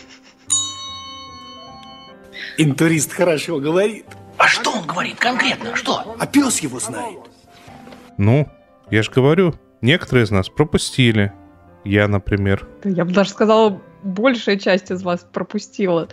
[2.57, 4.07] Интурист хорошо говорит.
[4.37, 5.75] А что он говорит конкретно?
[5.77, 6.17] Что?
[6.19, 7.19] А пес его знает.
[8.17, 8.49] Ну,
[8.91, 11.33] я же говорю, некоторые из нас пропустили.
[11.85, 12.67] Я, например.
[12.85, 16.09] Я бы даже сказала, большая часть из вас пропустила.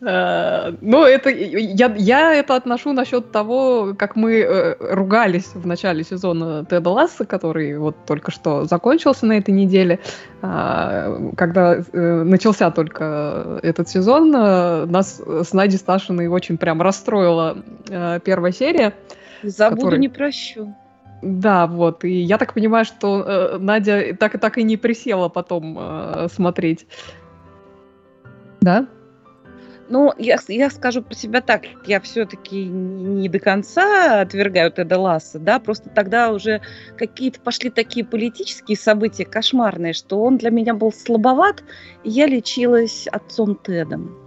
[0.00, 6.04] Э, Ну, это я, я это отношу насчет того, как мы э, ругались в начале
[6.04, 9.98] сезона Теда Ласса, который вот только что закончился на этой неделе.
[10.42, 17.56] А, Когда э, начался только этот сезон, э, нас с Надей Сташиной очень прям расстроила
[17.88, 18.92] э, первая серия.
[19.42, 20.74] Забуду, Который- не прощу.
[21.22, 22.04] Да, вот.
[22.04, 26.28] И я так понимаю, что э, Надя так, и так и не присела потом э,
[26.30, 26.86] смотреть.
[28.60, 28.86] Да?
[29.88, 35.38] Ну, я, я скажу про себя так, я все-таки не до конца отвергаю Теда Ласса,
[35.38, 36.60] да, просто тогда уже
[36.96, 41.62] какие-то пошли такие политические события кошмарные, что он для меня был слабоват,
[42.02, 44.25] и я лечилась отцом Тедом.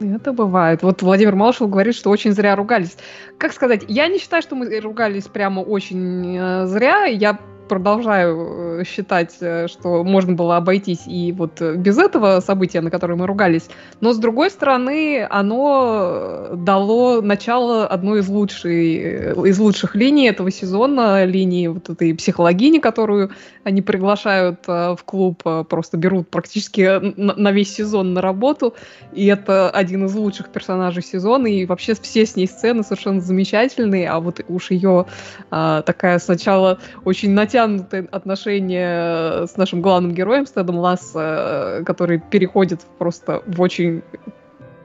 [0.00, 0.82] Это бывает.
[0.82, 2.96] Вот Владимир Малышев говорит, что очень зря ругались.
[3.36, 7.04] Как сказать, я не считаю, что мы ругались прямо очень э, зря.
[7.04, 7.38] Я
[7.70, 12.90] продолжаю э, считать, э, что можно было обойтись и вот э, без этого события, на
[12.90, 13.68] которое мы ругались.
[14.00, 20.50] Но, с другой стороны, оно дало начало одной из, лучшей, э, из лучших линий этого
[20.50, 23.30] сезона, линии вот этой психологини, которую
[23.62, 28.74] они приглашают в клуб, просто берут практически на, весь сезон на работу.
[29.12, 34.08] И это один из лучших персонажей сезона, и вообще все с ней сцены совершенно замечательные,
[34.08, 35.06] а вот уж ее
[35.50, 37.30] такая сначала очень
[37.66, 44.02] натянутое отношение с нашим главным героем, с Тедом Ласс, э, который переходит просто в очень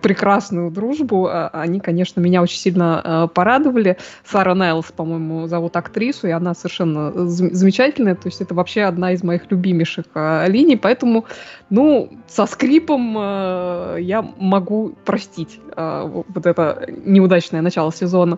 [0.01, 1.27] прекрасную дружбу.
[1.27, 3.97] А, Они, конечно, меня очень сильно э, порадовали.
[4.23, 8.13] Сара Найлс, по-моему, зовут актрису, и она совершенно зам- замечательная.
[8.13, 10.75] То есть это вообще одна из моих любимейших э, линий.
[10.75, 11.25] Поэтому,
[11.71, 18.37] ну, со скрипом э, я могу простить э, вот это неудачное начало сезона.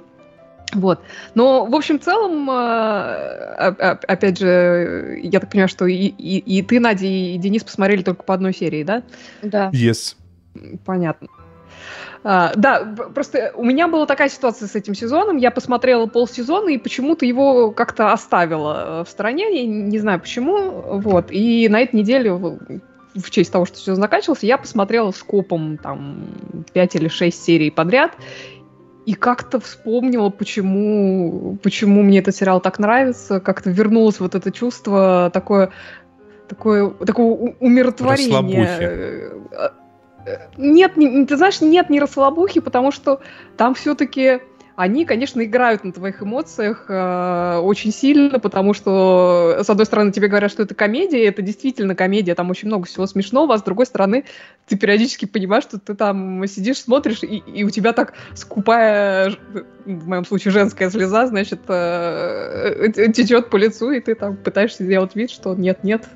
[0.73, 0.99] Вот.
[1.33, 2.53] Но, в общем, в целом, э,
[4.07, 8.23] опять же, я так понимаю, что и, и- и ты, Надя, и Денис посмотрели только
[8.23, 9.03] по одной серии, да?
[9.41, 9.69] Да.
[9.73, 10.15] Yes.
[10.85, 11.27] Понятно.
[12.23, 15.37] А, да, просто у меня была такая ситуация с этим сезоном.
[15.37, 19.61] Я посмотрела полсезона и почему-то его как-то оставила э, в стороне.
[19.61, 20.57] Я не знаю почему.
[20.99, 21.27] Вот.
[21.29, 26.27] И на этой неделе, в честь того, что сезон заканчивался, я посмотрела с копом там
[26.73, 28.11] 5 или 6 серий подряд.
[29.07, 33.39] И как-то вспомнила, почему, почему мне этот сериал так нравится.
[33.39, 35.69] Как-то вернулось вот это чувство такое,
[36.49, 38.67] такое, такого у- умиротворения.
[38.81, 39.69] Э,
[40.25, 43.21] э, Нет, не- ты знаешь, нет, не расслабухи, потому что
[43.55, 44.41] там все-таки
[44.77, 50.27] они, конечно, играют на твоих эмоциях э, очень сильно, потому что, с одной стороны, тебе
[50.27, 53.87] говорят, что это комедия, это действительно комедия, там очень много всего смешного, а с другой
[53.87, 54.25] стороны,
[54.67, 59.39] ты периодически понимаешь, что ты там сидишь, смотришь, и, и у тебя так скупая, ж-
[59.85, 64.83] в моем случае, женская слеза, значит, э, э, течет по лицу, и ты там пытаешься
[64.83, 66.07] сделать вид, что нет-нет,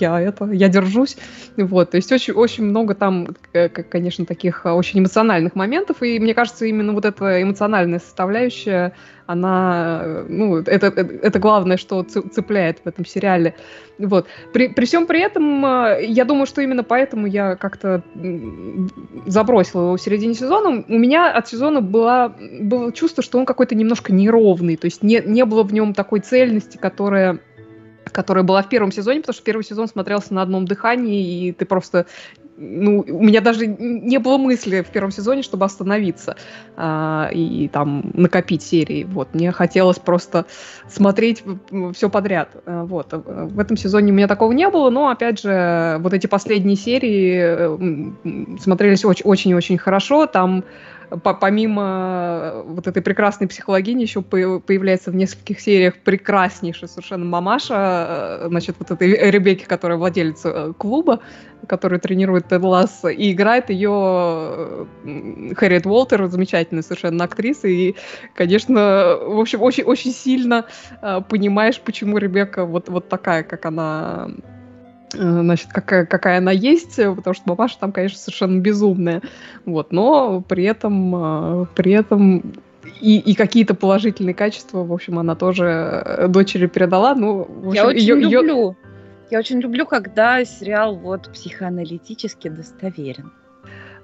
[0.00, 1.18] я это, я держусь.
[1.58, 6.18] Вот, то есть очень, очень много там, э, конечно, таких э, очень эмоциональных моментов, и
[6.18, 8.92] мне кажется, именно вот эта эмоциональная составляющая,
[9.26, 13.54] она, ну, это, это, главное, что цепляет в этом сериале.
[13.98, 14.26] Вот.
[14.52, 18.02] При, при всем при этом, э, я думаю, что именно поэтому я как-то
[19.26, 20.84] забросила его в середине сезона.
[20.86, 25.20] У меня от сезона была, было чувство, что он какой-то немножко неровный, то есть не,
[25.24, 27.40] не было в нем такой цельности, которая
[28.12, 31.64] которая была в первом сезоне, потому что первый сезон смотрелся на одном дыхании, и ты
[31.66, 32.06] просто...
[32.58, 36.36] Ну, у меня даже не было мысли в первом сезоне, чтобы остановиться
[36.76, 39.04] а, и, там накопить серии.
[39.04, 40.46] Вот, мне хотелось просто
[40.88, 41.42] смотреть
[41.94, 42.48] все подряд.
[42.64, 43.12] А, Вот.
[43.12, 47.36] В этом сезоне у меня такого не было, но, опять же, вот эти последние серии
[47.38, 50.26] э, смотрелись очень- очень-очень хорошо.
[50.26, 50.64] Там
[51.10, 58.40] по- помимо вот этой прекрасной психологини еще по- появляется в нескольких сериях прекраснейшая совершенно мамаша,
[58.42, 61.20] э, значит, вот этой Ребекки, которая владелец э, клуба,
[61.68, 67.94] который тренирует Тед Ласса, и играет ее э, Хэрриет Уолтер, замечательная совершенно актриса, и,
[68.34, 70.66] конечно, в общем, очень, очень сильно
[71.02, 74.56] э, понимаешь, почему Ребекка вот, вот такая, как она э,
[75.12, 79.22] значит, какая, какая она есть, э, потому что мамаша там, конечно, совершенно безумная.
[79.64, 82.54] Вот, но при этом, э, при этом
[83.00, 87.14] и, и какие-то положительные качества, в общем, она тоже э, дочери передала.
[87.14, 88.76] Ну, в Я общем, очень её- её- люблю.
[89.30, 93.32] Я очень люблю, когда сериал вот психоаналитически достоверен.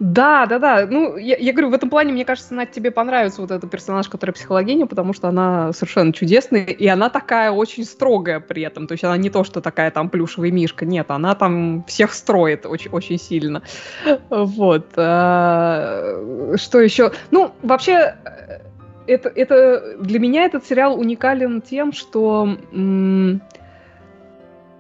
[0.03, 0.85] Да, да, да.
[0.91, 4.09] Ну, я, я говорю, в этом плане, мне кажется, Надь, тебе понравится вот этот персонаж,
[4.09, 8.89] который психологиня, потому что она совершенно чудесная, и она такая очень строгая при этом.
[8.89, 12.67] То есть она не то, что такая там плюшевая мишка, нет, она там всех строит
[12.67, 13.63] очень, очень сильно.
[14.29, 14.89] Вот.
[14.97, 17.13] А, что еще?
[17.31, 18.17] Ну, вообще,
[19.07, 23.41] это, это для меня этот сериал уникален тем, что м-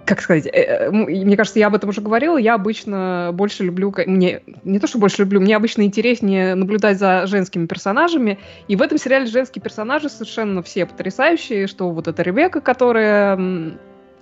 [0.05, 3.95] как сказать, э, э, мне кажется, я об этом уже говорила, я обычно больше люблю,
[4.07, 8.38] мне не то, что больше люблю, мне обычно интереснее наблюдать за женскими персонажами,
[8.69, 13.79] и в этом сериале женские персонажи совершенно все потрясающие, что вот эта Ребекка, которая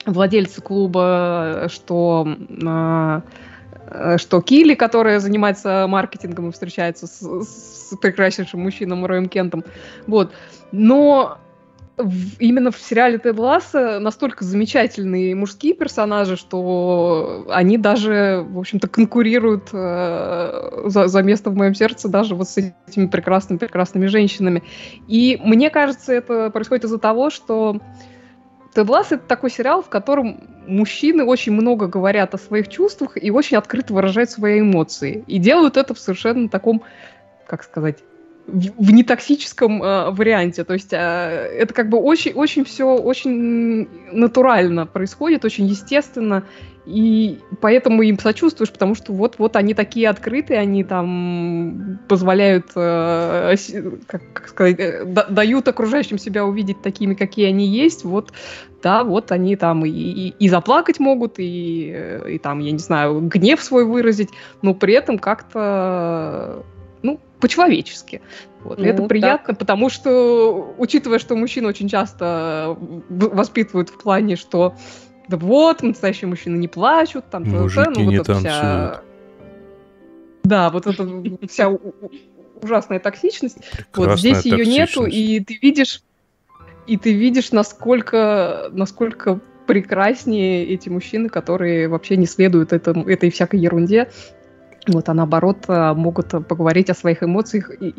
[0.06, 2.28] владельца клуба, что
[2.64, 3.22] а,
[3.90, 9.64] э, что Килли, которая занимается маркетингом и встречается с, с прекраснейшим мужчином Роем Кентом.
[10.06, 10.32] Вот.
[10.72, 11.38] Но
[12.02, 18.88] в, именно в сериале Тед Ласса настолько замечательные мужские персонажи, что они даже, в общем-то,
[18.88, 24.62] конкурируют э, за, за место в моем сердце даже вот с этими прекрасными-прекрасными женщинами.
[25.08, 27.80] И мне кажется, это происходит из-за того, что
[28.74, 33.30] Тед Ласс— это такой сериал, в котором мужчины очень много говорят о своих чувствах и
[33.30, 35.24] очень открыто выражают свои эмоции.
[35.26, 36.82] И делают это в совершенно таком,
[37.46, 37.98] как сказать,
[38.52, 40.64] в нетоксическом э, варианте.
[40.64, 46.44] То есть э, это как бы очень, очень все очень натурально происходит, очень естественно.
[46.86, 53.54] И поэтому им сочувствуешь, потому что вот, вот они такие открытые, они там позволяют, э,
[54.06, 58.04] как, как сказать, э, дают окружающим себя увидеть такими, какие они есть.
[58.04, 58.32] Вот,
[58.82, 63.20] да, вот они там и, и, и заплакать могут, и, и там, я не знаю,
[63.20, 64.30] гнев свой выразить,
[64.62, 66.64] но при этом как-то
[67.40, 68.20] по-человечески.
[68.62, 68.78] Вот.
[68.78, 69.58] Ну, это приятно, так.
[69.58, 72.76] потому что, учитывая, что мужчины очень часто
[73.08, 74.74] воспитывают в плане, что
[75.28, 78.52] да вот, настоящие мужчины не плачут, там, Мужики ну, не вот танцуют.
[78.52, 79.02] Вся...
[80.42, 81.08] Да, вот эта
[81.48, 81.70] вся
[82.62, 83.58] ужасная токсичность.
[83.94, 86.02] вот здесь ее нету, и ты видишь,
[86.86, 93.60] и ты видишь, насколько, насколько прекраснее эти мужчины, которые вообще не следуют этому, этой всякой
[93.60, 94.10] ерунде,
[94.86, 97.94] вот, а наоборот э, могут поговорить о своих эмоциях и,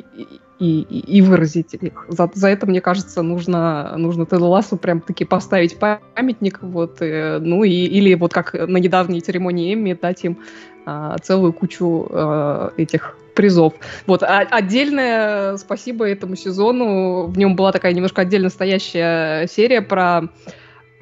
[0.59, 2.05] и, и, выразить их.
[2.07, 7.39] За, за это, мне кажется, нужно, нужно Теду Лассу прям таки поставить памятник, вот, э,
[7.39, 10.39] ну и, или вот как на недавней церемонии Эмми дать им
[10.85, 13.73] а, целую кучу а, этих призов.
[14.07, 17.27] Вот, а, отдельное спасибо этому сезону.
[17.27, 20.29] В нем была такая немножко отдельно стоящая серия про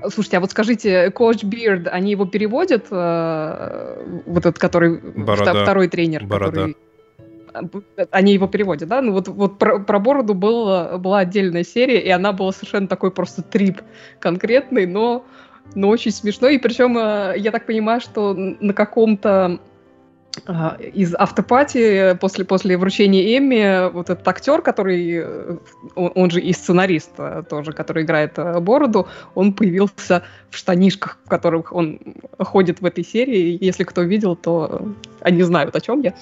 [0.07, 5.63] Слушайте, а вот скажите, Коуч Бирд, они его переводят, э, вот этот, который Борода.
[5.63, 6.51] второй тренер, Борода.
[6.51, 6.77] который
[8.11, 9.01] они его переводят, да?
[9.01, 13.11] Ну вот, вот про, про бороду был, была отдельная серия, и она была совершенно такой
[13.11, 13.81] просто трип
[14.19, 15.25] конкретный, но,
[15.75, 16.55] но очень смешной.
[16.55, 19.59] И причем э, я так понимаю, что на каком-то
[20.93, 25.57] из автопати после, после вручения Эмми вот этот актер, который, э,
[25.95, 31.17] он, он же и сценарист э, тоже, который играет э, Бороду, он появился в штанишках,
[31.25, 31.99] в которых он
[32.39, 33.57] ходит в этой серии.
[33.63, 34.87] Если кто видел, то
[35.21, 36.13] они знают, о чем я.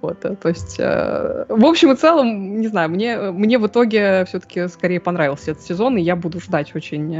[0.00, 5.00] Вот, то есть, в общем и целом, не знаю, мне, мне в итоге все-таки скорее
[5.00, 7.12] понравился этот сезон, и я буду ждать очень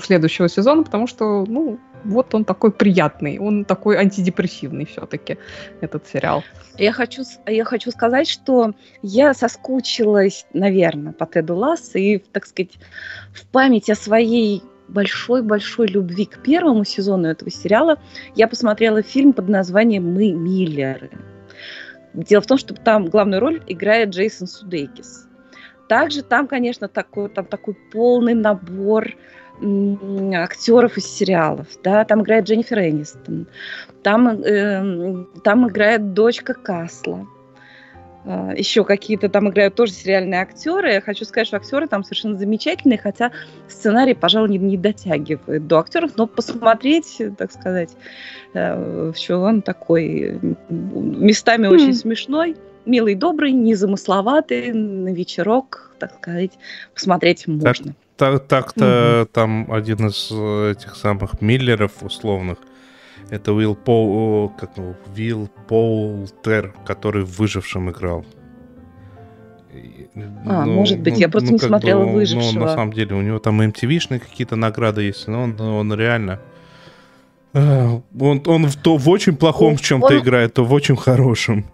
[0.00, 5.38] следующего сезона, потому что, ну, вот он такой приятный, он такой антидепрессивный все-таки,
[5.80, 6.44] этот сериал.
[6.76, 12.78] Я хочу, я хочу сказать, что я соскучилась, наверное, по Теду Лассо и, так сказать,
[13.32, 17.98] в память о своей большой-большой любви к первому сезону этого сериала
[18.34, 21.10] я посмотрела фильм под названием «Мы Миллеры».
[22.14, 25.28] Дело в том, что там главную роль играет Джейсон Судейкис.
[25.88, 29.14] Также там, конечно, такой, там такой полный набор
[29.60, 33.46] актеров из сериалов, да, там играет Дженнифер Энистон,
[34.02, 37.26] там, э, там играет дочка Касла,
[38.24, 40.92] э, еще какие-то там играют тоже сериальные актеры.
[40.92, 43.32] Я хочу сказать, что актеры там совершенно замечательные, хотя
[43.68, 47.90] сценарий, пожалуй, не, не дотягивает до актеров, но посмотреть, так сказать,
[48.54, 50.38] э, что он такой
[50.70, 51.70] местами mm.
[51.70, 56.52] очень смешной, милый, добрый, незамысловатый, на вечерок, так сказать,
[56.94, 57.94] посмотреть можно.
[58.18, 59.30] Так так, так-то угу.
[59.32, 62.58] там один из э, этих самых Миллеров условных,
[63.30, 68.24] это Уилл Пол, как его, Уилл Полтер, который в «Выжившем» играл.
[70.46, 72.58] А, ну, может быть, ну, я просто ну, не смотрела бы, «Выжившего».
[72.58, 76.40] Ну, на самом деле, у него там MTV-шные какие-то награды есть, но он, он реально...
[77.52, 80.18] Э, он, он то в очень плохом в чем-то он...
[80.18, 81.66] играет, то в очень хорошем.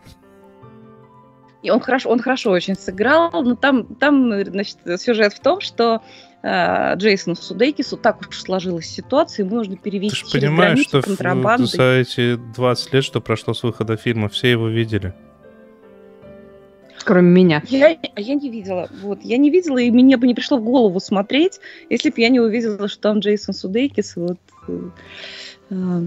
[1.63, 6.03] И он хорошо, он хорошо очень сыграл, но там, там значит, сюжет в том, что
[6.45, 11.01] э, Джейсону Судейкису так уж сложилась ситуация, ему нужно перевести Ты же понимаешь, что
[11.67, 15.15] за эти 20 лет, что прошло с выхода фильма, все его видели.
[17.05, 17.63] кроме меня.
[17.69, 18.89] Я, а я не видела.
[19.03, 22.29] Вот, я не видела, и мне бы не пришло в голову смотреть, если бы я
[22.29, 24.17] не увидела, что там Джейсон Судейкис.
[24.17, 24.39] Вот,
[24.69, 24.81] э,
[25.71, 26.03] э,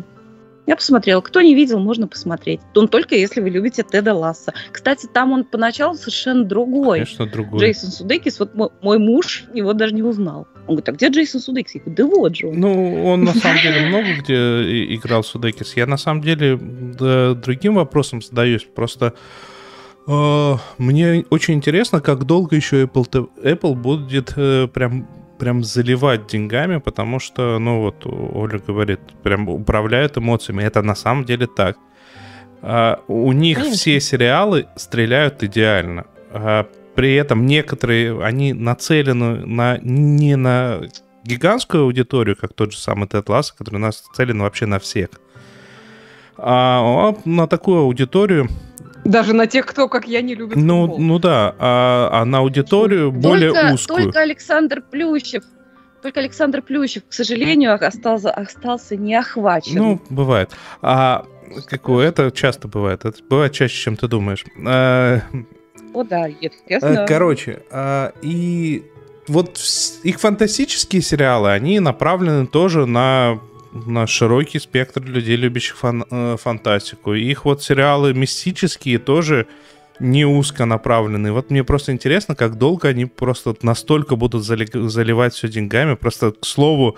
[0.67, 1.21] я посмотрела.
[1.21, 2.59] Кто не видел, можно посмотреть.
[2.75, 4.53] Он только если вы любите Теда Ласса.
[4.71, 6.99] Кстати, там он поначалу совершенно другой.
[6.99, 7.61] Конечно, другой.
[7.61, 10.45] Джейсон Судейкис, вот мой, муж его даже не узнал.
[10.67, 11.75] Он говорит, а где Джейсон Судейкис?
[11.75, 12.59] Я говорю, да вот же он.
[12.59, 15.77] Ну, он на самом деле много где играл Судекис.
[15.77, 18.67] Я на самом деле другим вопросом задаюсь.
[18.75, 19.13] Просто
[20.05, 25.07] э, мне очень интересно, как долго еще Apple, Apple будет э, прям
[25.37, 30.63] прям заливать деньгами, потому что, ну вот, Оля говорит, прям управляют эмоциями.
[30.63, 31.77] Это на самом деле так.
[32.61, 33.77] А, у них Конечно.
[33.77, 36.05] все сериалы стреляют идеально.
[36.31, 40.81] А, при этом некоторые, они нацелены на, не на
[41.23, 45.09] гигантскую аудиторию, как тот же самый Тед Лассо, который нацелен вообще на всех.
[46.37, 48.47] А на такую аудиторию,
[49.07, 50.99] Даже на тех, кто, как я, не любит ну, футбол.
[50.99, 54.03] ну да, а, а на аудиторию более только, узкую.
[54.03, 55.43] Только Александр Плющев,
[56.01, 59.77] только Александр Плющев, к сожалению, остался, остался не охвачен.
[59.77, 60.51] Ну, бывает.
[60.81, 61.25] А
[61.67, 63.05] какое это часто бывает.
[63.05, 64.43] Это бывает чаще, чем ты думаешь.
[64.65, 65.21] А,
[65.93, 67.05] О, да, э, естественно.
[67.07, 68.83] короче, а, и
[69.27, 69.57] вот
[70.03, 73.39] их фантастические сериалы, они направлены тоже на
[73.71, 77.13] на широкий спектр людей, любящих фан- э, фантастику.
[77.13, 79.47] Их вот сериалы мистические тоже
[79.99, 81.31] не узко направлены.
[81.31, 85.95] Вот мне просто интересно, как долго они просто настолько будут зали- заливать все деньгами.
[85.95, 86.97] Просто, к слову,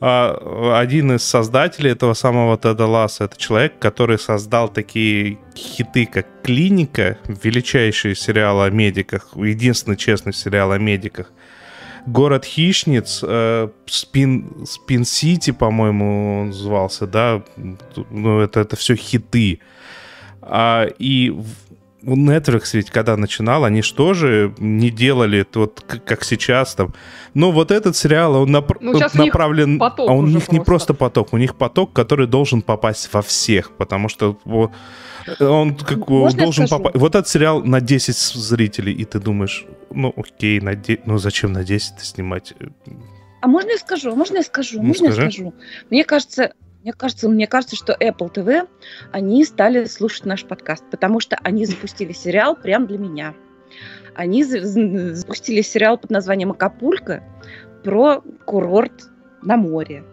[0.00, 6.26] а, один из создателей этого самого Теда Ласса, это человек, который создал такие хиты, как
[6.42, 11.32] «Клиника», величайший сериал о медиках, единственный честный сериал о медиках,
[12.06, 17.42] «Город хищниц», э, «Спин, Спин Сити», по-моему, он звался, да,
[18.10, 19.60] ну, это, это все хиты.
[20.40, 21.36] А, и
[22.06, 26.94] у Netflix ведь когда начинал, они же тоже не делали вот как сейчас там.
[27.34, 29.78] Но вот этот сериал, он напр- Ну, направлен...
[29.78, 30.64] поток а у них не просто.
[30.64, 34.38] просто поток, у них поток, который должен попасть во всех, потому что
[35.40, 36.96] он как Можно должен попасть...
[36.96, 41.52] Вот этот сериал на 10 зрителей, и ты думаешь, ну окей, на де- ну зачем
[41.52, 42.54] на 10 снимать?
[43.40, 44.14] А можно я скажу?
[44.14, 44.78] Можно я скажу?
[44.78, 45.22] Ну, можно скажи.
[45.22, 45.54] я скажу?
[45.90, 46.52] Мне кажется,
[46.86, 48.68] мне кажется, мне кажется, что Apple TV,
[49.10, 53.34] они стали слушать наш подкаст, потому что они запустили сериал прям для меня.
[54.14, 57.24] Они запустили сериал под названием «Акапулько»
[57.82, 58.92] про курорт
[59.42, 60.04] на море.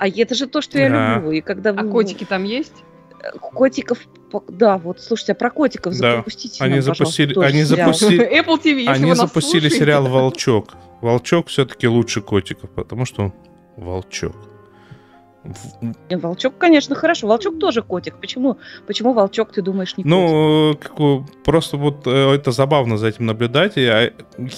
[0.00, 1.14] А это же то, что я Да.
[1.14, 1.30] люблю.
[1.30, 2.74] И когда А вы- котики там есть?
[3.40, 3.98] котиков,
[4.32, 6.16] по- да, вот слушайте, а про котиков Да.
[6.16, 7.92] запустите Они нам, запустили- тоже они сериал.
[7.94, 9.76] запустили- Apple TV, если Они вы нас запустили слушаете.
[9.78, 10.74] сериал «Волчок».
[11.02, 13.32] «Волчок» все-таки лучше котиков, потому что он
[13.76, 14.34] волчок.
[16.10, 17.26] Волчок, конечно, хорошо.
[17.26, 18.16] Волчок тоже котик.
[18.20, 20.10] Почему, почему волчок, ты думаешь, не котик?
[20.10, 23.76] Ну, как бы, просто вот э, это забавно за этим наблюдать.
[23.76, 24.12] и, а,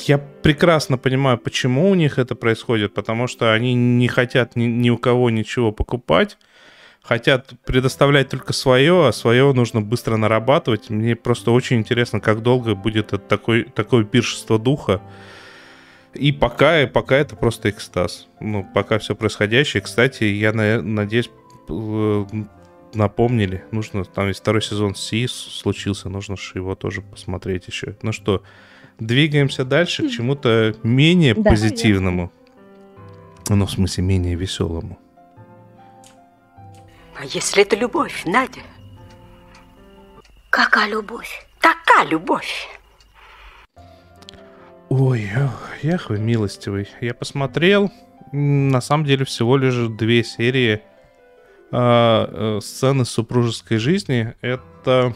[0.07, 4.91] Я прекрасно понимаю, почему у них это происходит, потому что они не хотят ни, ни
[4.91, 6.39] у кого ничего покупать,
[7.03, 10.91] хотят предоставлять только свое, а свое нужно быстро нарабатывать.
[10.91, 15.01] Мне просто очень интересно, как долго будет это такой, такое пиршество духа.
[16.15, 18.27] И пока, пока это просто экстаз.
[18.41, 19.81] Ну, пока все происходящее.
[19.81, 21.31] Кстати, я на- надеюсь,
[21.69, 22.25] э,
[22.95, 23.65] напомнили.
[23.71, 27.95] Нужно, там есть второй сезон Си случился, нужно же его тоже посмотреть еще.
[28.03, 28.43] Ну что,
[28.99, 31.51] двигаемся дальше к чему-то менее Да.
[31.51, 32.33] позитивному.
[33.49, 34.99] Ну, в смысле, менее веселому.
[37.17, 38.61] А если это любовь, Надя?
[40.49, 41.47] Какая любовь?
[41.61, 42.69] Такая любовь.
[44.91, 46.89] Ой, ох, вы милостивый.
[47.01, 47.93] Я посмотрел,
[48.33, 50.83] на самом деле, всего лишь две серии
[51.71, 54.35] а, э, сцены супружеской жизни.
[54.41, 55.15] Это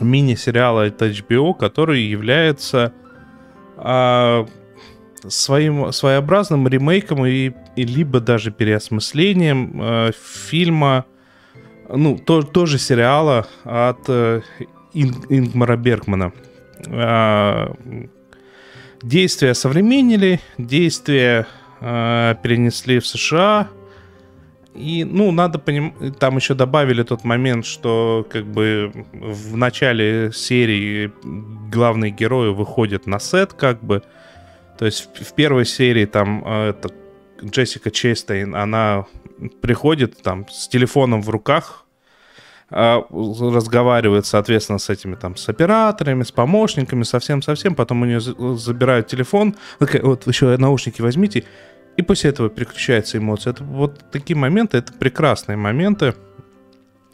[0.00, 2.92] мини-сериал от HBO, который является
[3.78, 4.46] а,
[5.26, 11.06] своим своеобразным ремейком и, и либо даже переосмыслением э, фильма,
[11.88, 14.42] ну, то, тоже сериала от э,
[14.92, 16.34] Ин- Ингмара Бергмана.
[16.86, 17.74] А,
[19.02, 21.46] действия современнили, действия
[21.80, 23.68] э, перенесли в США.
[24.74, 31.10] И, ну, надо понимать, там еще добавили тот момент, что как бы в начале серии
[31.72, 34.02] главные герои выходят на сет, как бы.
[34.78, 36.90] То есть в, первой серии там э, это
[37.42, 39.06] Джессика Честейн, она
[39.60, 41.84] приходит там с телефоном в руках,
[42.70, 49.06] разговаривает, соответственно, с этими там, с операторами, с помощниками, совсем-совсем, потом у нее за- забирают
[49.06, 51.44] телефон, такая, вот еще наушники возьмите,
[51.96, 53.50] и после этого переключаются эмоции.
[53.50, 56.14] Это вот такие моменты, это прекрасные моменты.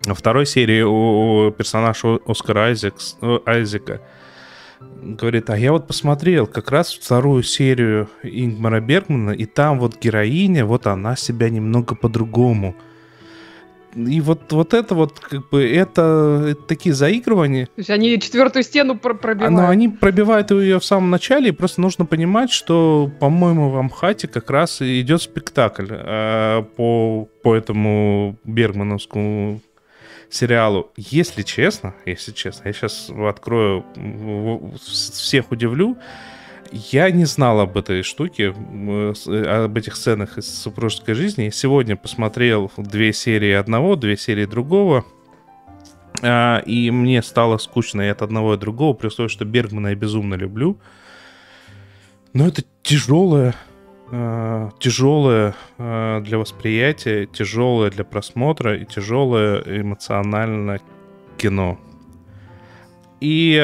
[0.05, 4.01] Во второй серии у персонажа Оскара Айзекс, э, Айзека
[4.81, 10.67] говорит, а я вот посмотрел как раз вторую серию Ингмара Бергмана, и там вот героиня,
[10.67, 12.77] вот она себя немного по-другому.
[13.95, 17.67] И вот, вот это вот, как бы, это, это такие заигрывания.
[17.67, 19.53] То есть они четвертую стену пр- пробивают.
[19.55, 24.29] Но они пробивают ее в самом начале, и просто нужно понимать, что, по-моему, в Амхате
[24.29, 29.61] как раз и идет спектакль э, по, по этому бергмановскому
[30.31, 30.91] сериалу.
[30.97, 33.85] Если честно, если честно, я сейчас открою,
[34.81, 35.97] всех удивлю,
[36.73, 38.55] я не знал об этой штуке,
[39.15, 41.51] с- э, об этих сценах из супружеской жизни.
[41.51, 45.05] Сегодня посмотрел две серии одного, две серии другого.
[46.23, 49.89] А, и мне стало скучно и от одного, и от другого, при условии, что Бергмана
[49.89, 50.79] я безумно люблю.
[52.33, 53.55] Но это тяжелое,
[54.11, 60.79] а, тяжелое а, для восприятия, тяжелое для просмотра и тяжелое эмоционально
[61.37, 61.79] кино.
[63.21, 63.57] И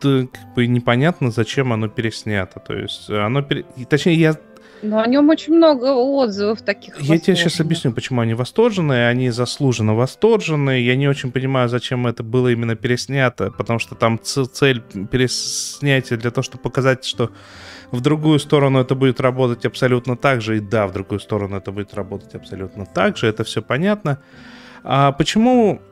[0.00, 2.60] как бы непонятно, зачем оно переснято.
[2.60, 3.42] То есть оно...
[3.42, 4.36] пере- Точнее, я
[4.82, 6.98] Но о нем очень много отзывов таких.
[7.00, 9.08] я тебе сейчас объясню, почему они восторженные.
[9.08, 10.84] Они заслуженно восторженные.
[10.84, 14.80] Я не очень понимаю, зачем это было именно переснято, потому что там цель
[15.10, 17.30] переснятия для того, чтобы показать, что
[17.90, 20.56] в другую сторону это будет работать абсолютно так же.
[20.56, 23.26] И да, в другую сторону это будет работать абсолютно так же.
[23.26, 24.18] Это все понятно.
[24.82, 25.82] А почему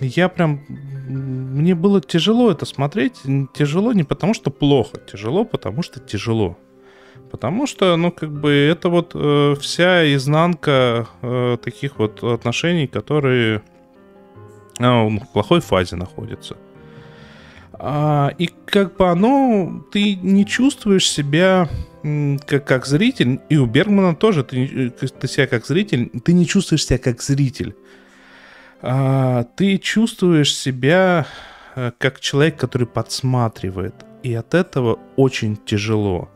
[0.00, 0.60] я прям...
[0.68, 3.20] Мне было тяжело это смотреть.
[3.54, 4.98] Тяжело не потому, что плохо.
[4.98, 6.56] Тяжело, потому что тяжело.
[7.30, 13.62] Потому что, ну, как бы, это вот э, вся изнанка э, таких вот отношений, которые
[14.78, 16.56] э, в плохой фазе находятся.
[17.84, 21.68] А, и как бы оно, ты не чувствуешь себя
[22.46, 26.46] как, как зритель, и у Бергмана тоже, ты, э, ты себя как зритель, ты не
[26.46, 27.74] чувствуешь себя как зритель.
[28.82, 31.26] А, ты чувствуешь себя
[31.76, 33.94] э, как человек, который подсматривает.
[34.22, 36.28] И от этого очень тяжело.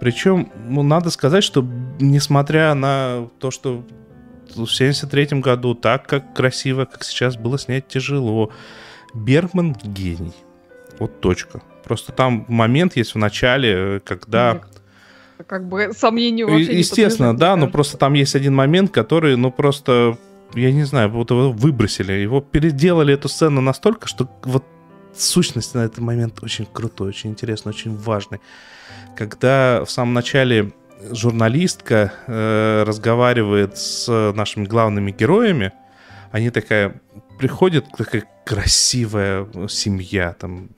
[0.00, 1.66] Причем, ну, надо сказать, что
[2.00, 3.84] несмотря на то, что
[4.54, 8.52] в 73 году так как красиво, как сейчас было снять тяжело,
[9.14, 10.34] Бергман гений.
[10.98, 11.62] Вот точка.
[11.84, 14.60] Просто там момент есть в начале, когда...
[15.46, 20.16] Как бы сомнению вообще Естественно, да, но просто там есть один момент, который, ну, просто,
[20.54, 22.12] я не знаю, вот его выбросили.
[22.12, 24.64] Его переделали эту сцену настолько, что вот
[25.14, 28.40] сущность на этот момент очень крутой, очень интересный, очень важный.
[29.16, 30.72] Когда в самом начале
[31.10, 35.72] журналистка э, разговаривает с нашими главными героями,
[36.32, 37.00] они такая
[37.38, 40.70] приходит такая красивая семья, там,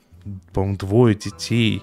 [0.52, 1.82] по-моему, двое детей,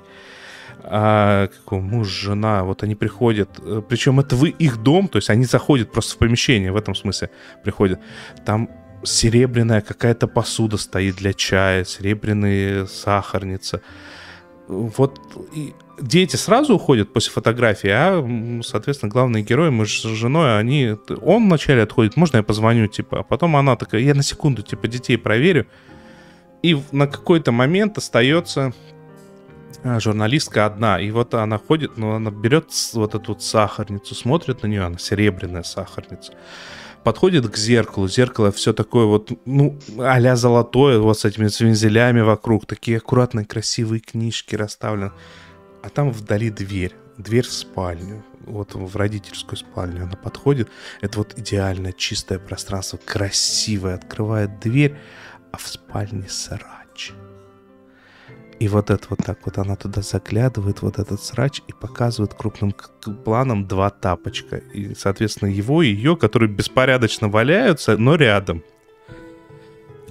[0.84, 5.30] а, какой муж, жена, вот они приходят, э, причем это вы их дом, то есть
[5.30, 7.30] они заходят просто в помещение, в этом смысле
[7.64, 8.00] приходят,
[8.46, 8.70] там
[9.04, 13.82] серебряная какая-то посуда стоит для чая, серебряная сахарница.
[14.68, 15.20] Вот
[15.54, 20.96] и дети сразу уходят после фотографии, а, соответственно, главные герои, мы с женой, они...
[21.22, 24.88] Он вначале отходит, можно я позвоню, типа, а потом она такая, я на секунду, типа,
[24.88, 25.68] детей проверю.
[26.62, 28.74] И на какой-то момент остается
[29.84, 34.68] журналистка одна, и вот она ходит, но она берет вот эту вот сахарницу, смотрит на
[34.68, 36.34] нее, она серебряная сахарница,
[37.04, 42.66] подходит к зеркалу, зеркало все такое вот, ну, а золотое, вот с этими вензелями вокруг,
[42.66, 45.12] такие аккуратные, красивые книжки расставлены,
[45.84, 50.70] а там вдали дверь, дверь в спальню, вот в родительскую спальню она подходит,
[51.02, 54.96] это вот идеальное чистое пространство, красивое, открывает дверь,
[55.52, 56.83] а в спальне срач.
[58.60, 62.74] И вот это вот так вот она туда заглядывает, вот этот срач, и показывает крупным
[63.26, 64.58] планом два тапочка.
[64.58, 68.64] И, соответственно, его и ее, которые беспорядочно валяются, но рядом.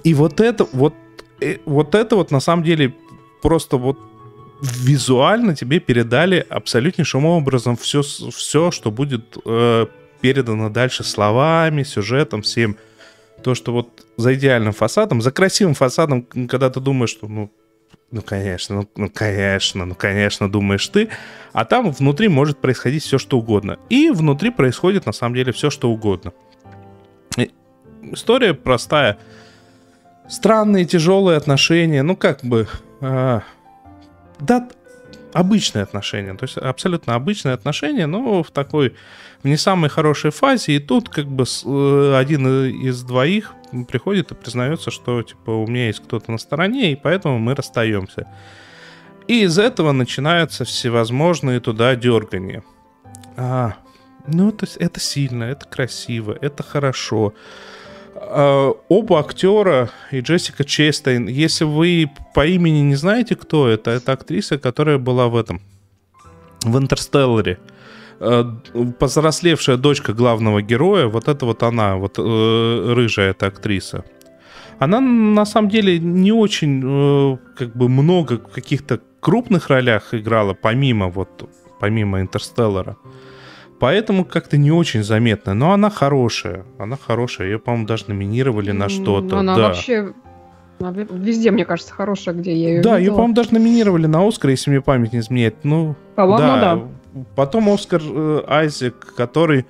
[0.03, 0.93] И вот это вот,
[1.39, 2.93] э, вот это вот на самом деле
[3.41, 3.97] просто вот
[4.61, 9.87] визуально тебе передали абсолютнейшим образом все, все что будет э,
[10.21, 12.77] передано дальше словами, сюжетом, всем.
[13.43, 17.51] То, что вот за идеальным фасадом, за красивым фасадом, когда ты думаешь, что ну,
[18.13, 21.09] ну конечно, ну, ну конечно, ну конечно, думаешь ты,
[21.51, 23.79] а там внутри может происходить все, что угодно.
[23.89, 26.31] И внутри происходит на самом деле все, что угодно.
[27.37, 27.51] И
[28.11, 29.17] история простая.
[30.29, 32.67] Странные, тяжелые отношения, ну как бы...
[33.01, 33.41] а,
[34.39, 34.69] да,
[35.33, 38.95] обычные отношения, то есть абсолютно обычные отношения, но в такой,
[39.43, 43.53] в не самой хорошей фазе, и тут как бы э, один из двоих
[43.87, 48.27] приходит и признается, что типа у меня есть кто-то на стороне, и поэтому мы расстаемся.
[49.27, 52.63] И из этого начинаются всевозможные туда дергания.
[53.35, 53.75] А,
[54.27, 57.33] ну, то есть это сильно, это красиво, это хорошо.
[58.15, 64.13] э, оба актера и Джессика Честейн, если вы по имени не знаете, кто это, это
[64.13, 65.61] актриса, которая была в этом,
[66.63, 67.59] в «Интерстелларе».
[68.19, 68.43] Э,
[68.99, 74.03] Повзрослевшая дочка главного героя, вот это вот она, вот э, рыжая эта актриса.
[74.79, 80.53] Она на самом деле не очень э, как бы много в каких-то крупных ролях играла,
[80.53, 81.49] помимо вот
[81.79, 82.97] помимо Интерстеллара.
[83.79, 85.53] Поэтому как-то не очень заметно.
[85.53, 86.65] Но она хорошая.
[86.79, 87.47] Она хорошая.
[87.49, 89.39] Ее, по-моему, даже номинировали на что-то.
[89.39, 89.67] Она да.
[89.67, 90.13] вообще
[90.79, 93.15] она везде, мне кажется, хорошая, где я ее Да, ее, видела.
[93.15, 95.63] по-моему, даже номинировали на Оскар, если мне память не изменяет.
[95.63, 96.83] Ну, По-моему, да.
[97.35, 99.65] Потом Оскар э, Айзек, который...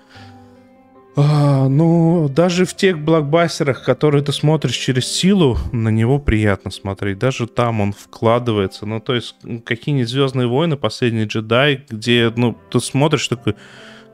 [1.16, 7.20] а, ну, даже в тех блокбастерах, которые ты смотришь через силу, на него приятно смотреть.
[7.20, 8.86] Даже там он вкладывается.
[8.86, 9.36] Ну, то есть,
[9.66, 13.56] какие-нибудь Звездные войны, последний джедай, где, ну, ты смотришь такой.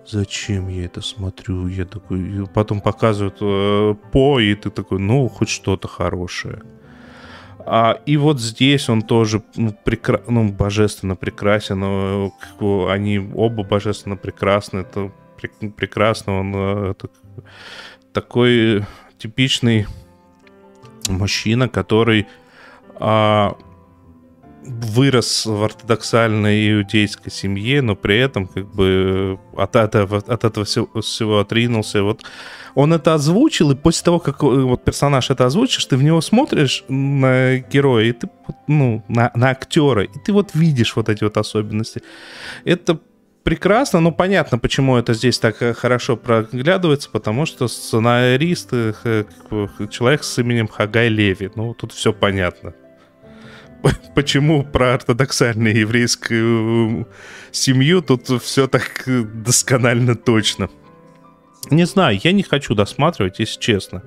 [0.08, 1.68] Зачем я это смотрю?
[1.68, 2.48] Я такой.
[2.54, 6.64] Потом показывают э, по, и ты такой, ну, хоть что-то хорошее.
[7.72, 11.84] А, и вот здесь он тоже ну, прекра- ну, божественно прекрасен.
[11.84, 12.30] э,
[12.90, 14.80] Они оба божественно прекрасны.
[14.80, 16.40] Это прек- прекрасно.
[16.40, 17.10] Он э, это
[18.12, 18.86] такой
[19.20, 19.86] типичный
[21.10, 22.28] мужчина, который
[22.96, 23.56] а,
[24.70, 31.02] вырос в ортодоксальной иудейской семье, но при этом как бы от этого, от этого всего,
[31.02, 32.04] всего отринулся.
[32.04, 32.24] Вот
[32.76, 36.22] он это озвучил, и после того, как э, вот персонаж это озвучишь, ты в него
[36.22, 38.30] смотришь на героя, и ты,
[38.68, 42.04] ну, на, на актера, и ты вот видишь вот эти вот особенности.
[42.66, 43.00] Это
[43.44, 48.94] прекрасно, но понятно, почему это здесь так э, хорошо проглядывается, потому что сценарист, э,
[49.90, 52.74] человек с именем Хагай Леви, ну, тут все понятно.
[54.16, 57.08] Почему про ортодоксальную еврейскую
[57.52, 60.70] семью тут все так э, досконально точно.
[61.72, 64.04] Не знаю, я не хочу досматривать, если честно.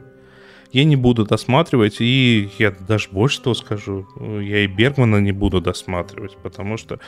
[0.73, 5.33] Я не буду досматривать, и я даже больше того скажу, э, я и Бергмана не
[5.33, 6.99] буду досматривать, потому что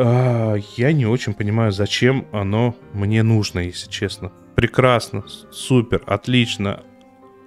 [0.00, 4.30] а, я не очень понимаю, зачем оно мне нужно, если честно.
[4.54, 6.84] Прекрасно, супер, отлично,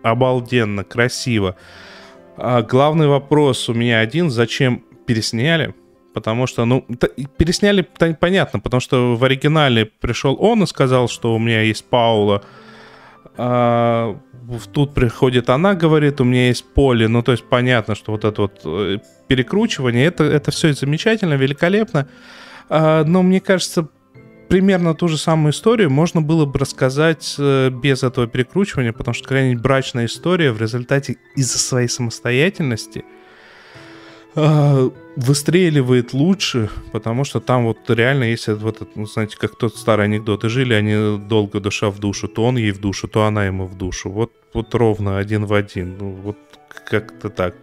[0.04, 1.56] обалденно, красиво.
[2.38, 5.74] А главный вопрос у меня один, зачем пересняли?
[6.14, 6.86] Потому что, ну,
[7.38, 7.88] пересняли
[8.20, 12.44] понятно, потому что в оригинале пришел он и сказал, что у меня есть Паула.
[13.38, 14.18] А,
[14.74, 17.08] тут приходит она, говорит, у меня есть поле.
[17.08, 22.08] Ну, то есть понятно, что вот это вот э, перекручивание, это, это все замечательно, великолепно.
[22.70, 23.88] А, но мне кажется,
[24.52, 29.24] примерно ту же самую историю можно было бы рассказать э, без этого перекручивания, потому что
[29.30, 33.06] какая-нибудь брачная история в результате из-за своей самостоятельности
[34.36, 39.78] а, выстреливает лучше, потому что там вот реально есть вот, этот, ну, знаете, как тот
[39.78, 43.24] старый анекдот, и жили они долго душа в душу, то он ей в душу, то
[43.24, 44.10] она ему в душу.
[44.10, 45.98] Вот, вот ровно один в один.
[45.98, 46.38] Ну, вот
[46.86, 47.56] как-то так.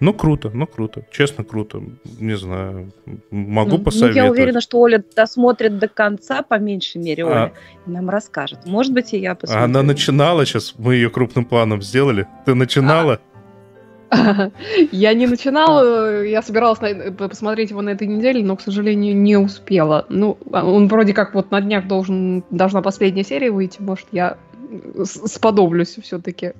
[0.00, 1.06] Ну, круто, ну, круто.
[1.10, 1.82] Честно, круто.
[2.20, 2.92] Не знаю.
[3.30, 4.16] Могу Ну, ну, посоветовать.
[4.16, 7.26] я уверена, что Оля досмотрит до конца, по меньшей мере, А.
[7.26, 7.52] Оля,
[7.86, 8.66] и нам расскажет.
[8.66, 9.64] Может быть, и я посмотрю.
[9.64, 12.26] Она начинала сейчас, мы ее крупным планом сделали.
[12.44, 13.20] Ты начинала?
[14.92, 16.78] Я не начинала, я собиралась
[17.18, 20.06] посмотреть его на этой неделе, но, к сожалению, не успела.
[20.08, 24.36] Ну, а он вроде как вот на днях должен, должна последняя серия выйти, может, я
[25.04, 26.52] сподоблюсь все-таки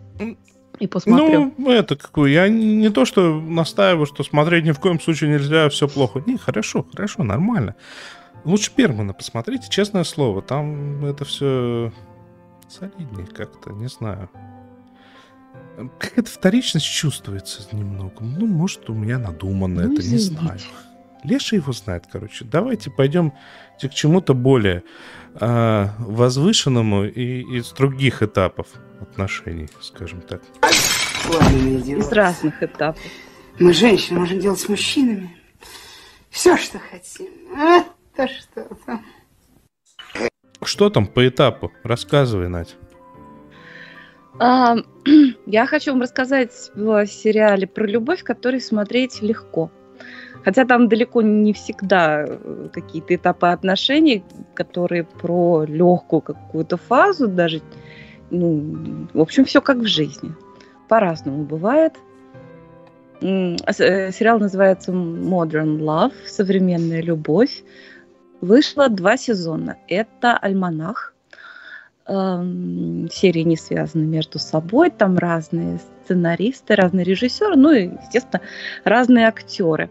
[0.79, 1.53] и посмотрю.
[1.57, 5.31] Ну, это какое, я не не то, что настаиваю, что смотреть ни в коем случае
[5.31, 6.23] нельзя, все плохо.
[6.27, 7.75] Не, хорошо, хорошо, нормально.
[8.45, 11.93] Лучше Бергмана посмотрите, честное слово, там это все
[12.69, 14.29] солиднее как-то, не знаю.
[15.99, 18.15] Какая-то вторичность чувствуется немного.
[18.21, 20.41] Ну, может, у меня надуманно Ну, это, не извините.
[20.41, 20.61] знаю.
[21.25, 22.45] Леша его знает, короче.
[22.45, 23.33] Давайте пойдем
[23.81, 24.85] к чему-то более
[25.41, 28.69] а, возвышенному и из других этапов
[29.01, 30.43] отношений, скажем так.
[31.27, 33.01] Из разных этапов.
[33.59, 35.31] Мы, женщины, можем делать с мужчинами
[36.35, 37.29] все, что хотим.
[37.57, 37.85] А,
[38.17, 39.01] то что-то.
[40.63, 41.73] Что там по этапу?
[41.85, 42.77] Рассказывай, Надь.
[44.41, 44.77] А,
[45.47, 49.71] я хочу вам рассказать о сериале про любовь, который смотреть легко.
[50.45, 54.23] Хотя там далеко не всегда э, какие-то этапы отношений,
[54.55, 57.63] которые про легкую какую-то фазу, даже,
[58.31, 60.35] ну, в общем, все как в жизни.
[60.89, 61.95] По-разному бывает.
[63.23, 63.57] Э,
[64.13, 67.65] Сериал называется Modern Love, современная любовь.
[68.43, 69.79] Вышло два сезона.
[69.89, 71.15] Это альманах
[72.07, 78.43] эм, серии не связаны между собой, там разные сценаристы, разные режиссеры, ну и, естественно,
[78.85, 79.91] разные актеры.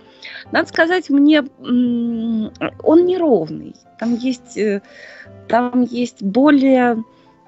[0.52, 3.76] Надо сказать, мне он неровный.
[4.00, 4.82] Там есть, э,
[5.48, 7.04] там есть более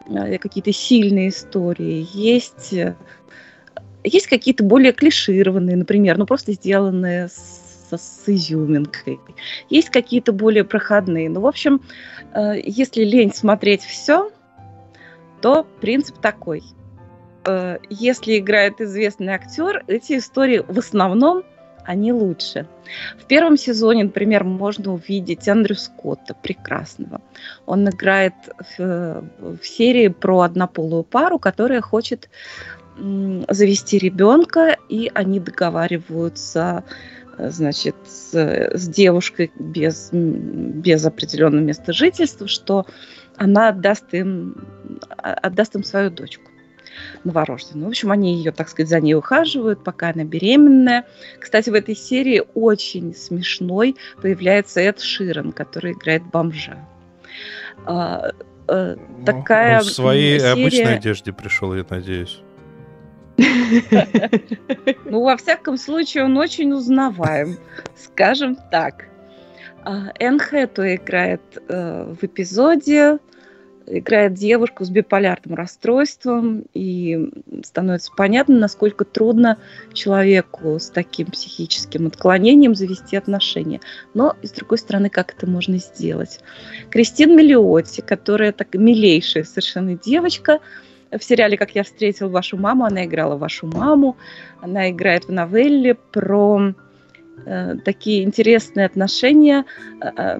[0.08, 2.96] э, какие-то сильные истории, есть, э,
[4.04, 9.20] есть какие-то более клишированные, например, ну просто сделанные с, с изюминкой.
[9.70, 11.30] Есть какие-то более проходные.
[11.30, 11.82] Ну, в общем,
[12.64, 14.32] если лень смотреть все,
[15.42, 16.64] то принцип такой.
[17.90, 21.44] Если играет известный актер, эти истории в основном
[21.86, 22.68] они лучше.
[23.20, 27.22] В первом сезоне, например, можно увидеть Андрю Скотта, прекрасного.
[27.66, 28.34] Он играет
[28.78, 32.30] в, в серии про однополую пару, которая хочет
[32.98, 36.84] завести ребенка, и они договариваются
[37.38, 42.86] значит, с, с девушкой без, без определенного места жительства, что
[43.36, 44.66] она отдаст им,
[45.18, 46.52] а, отдаст им свою дочку
[47.24, 47.86] новорожденную.
[47.86, 51.06] В общем, они ее, так сказать, за ней ухаживают, пока она беременная.
[51.40, 56.78] Кстати, в этой серии очень смешной появляется Эд Ширен, который играет бомжа.
[57.86, 58.32] А,
[58.68, 60.52] а, такая Он в своей серия...
[60.54, 62.42] обычной одежде пришел, я надеюсь.
[65.06, 67.58] Ну, во всяком случае, он очень узнаваем,
[67.96, 69.06] скажем так.
[69.84, 73.20] А, Энн Хэту играет э, в эпизоде
[73.88, 77.30] играет девушку с биполярным расстройством, и
[77.64, 79.58] становится понятно, насколько трудно
[79.94, 83.82] человеку с таким психическим отклонением завести отношения.
[84.14, 86.40] Но, с другой стороны, как это можно сделать?
[86.90, 90.60] Кристин Миллиотти, которая так милейшая совершенно девочка,
[91.12, 94.18] в сериале «Как я встретил вашу маму», она играла вашу маму,
[94.62, 96.74] она играет в новелле про
[97.84, 99.66] такие интересные отношения
[100.02, 100.40] э,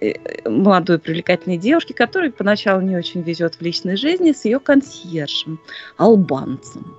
[0.00, 5.60] э, молодой привлекательной девушки, которой поначалу не очень везет в личной жизни, с ее консьержем,
[5.96, 6.96] албанцем.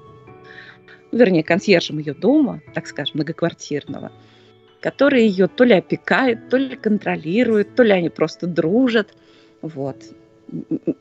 [1.11, 4.11] Вернее, консьержем ее дома, так скажем, многоквартирного,
[4.81, 9.13] который ее то ли опекает, то ли контролирует, то ли они просто дружат.
[9.61, 9.97] Вот.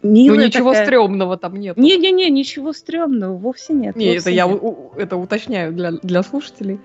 [0.02, 0.86] Милая ну, ничего такая...
[0.86, 1.76] стрёмного там нет.
[1.76, 3.96] Не-не-не, ничего стрёмного вовсе нет.
[3.96, 4.36] Не, вовсе это нет.
[4.36, 6.78] я у, это уточняю для, для слушателей.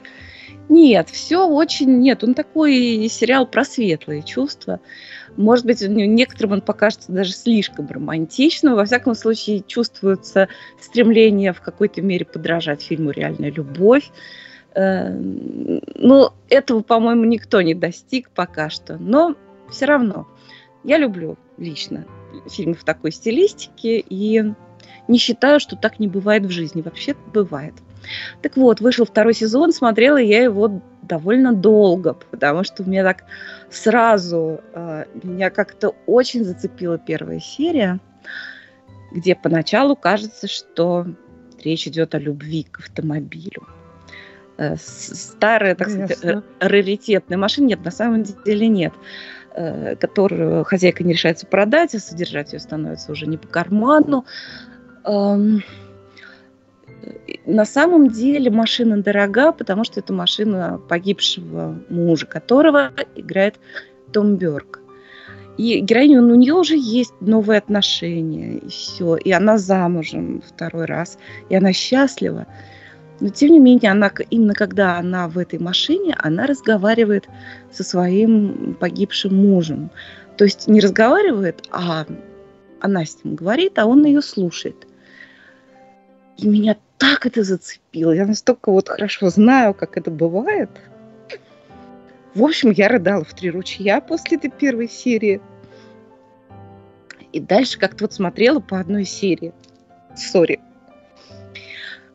[0.69, 2.23] Нет, все очень нет.
[2.23, 4.79] Он такой сериал про светлые чувства.
[5.35, 8.75] Может быть, некоторым он покажется даже слишком романтичным.
[8.75, 10.47] Во всяком случае, чувствуется
[10.79, 14.11] стремление в какой-то мере подражать фильму «Реальная любовь».
[14.75, 18.97] Э, ну, этого, по-моему, никто не достиг пока что.
[18.97, 19.35] Но
[19.71, 20.27] все равно
[20.83, 22.05] я люблю лично
[22.47, 24.43] фильмы в такой стилистике и
[25.07, 26.83] не считаю, что так не бывает в жизни.
[26.83, 27.73] Вообще бывает.
[28.41, 33.23] Так вот, вышел второй сезон, смотрела я его довольно долго, потому что меня так
[33.69, 37.99] сразу, э, меня как-то очень зацепила первая серия,
[39.11, 41.07] где поначалу кажется, что
[41.63, 43.67] речь идет о любви к автомобилю.
[44.57, 48.93] Э, старая, так сказать, раритетная машина, нет, на самом деле нет,
[49.55, 54.25] э, которую хозяйка не решается продать, а содержать ее становится уже не по карману.
[57.45, 63.55] На самом деле машина дорога, потому что это машина погибшего мужа, которого играет
[64.11, 64.81] Том Бёрк.
[65.57, 69.17] И героиня, у нее уже есть новые отношения, и все.
[69.17, 71.17] И она замужем второй раз,
[71.49, 72.47] и она счастлива.
[73.19, 77.27] Но тем не менее, она, именно когда она в этой машине, она разговаривает
[77.71, 79.91] со своим погибшим мужем.
[80.37, 82.05] То есть не разговаривает, а
[82.79, 84.87] она с ним говорит, а он ее слушает.
[86.41, 88.13] И меня так это зацепило.
[88.13, 90.69] Я настолько вот хорошо знаю, как это бывает.
[92.33, 95.41] В общем, я рыдала в три ручья после этой первой серии.
[97.33, 99.53] И дальше как-то вот смотрела по одной серии.
[100.15, 100.61] Сори.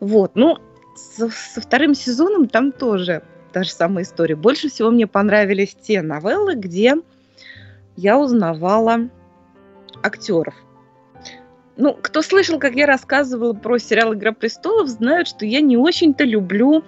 [0.00, 0.56] Вот, ну,
[0.96, 3.22] со, со вторым сезоном там тоже
[3.52, 4.36] та же самая история.
[4.36, 6.94] Больше всего мне понравились те новеллы, где
[7.96, 9.10] я узнавала
[10.02, 10.54] актеров
[11.76, 16.24] ну, кто слышал, как я рассказывала про сериал «Игра престолов», знают, что я не очень-то
[16.24, 16.84] люблю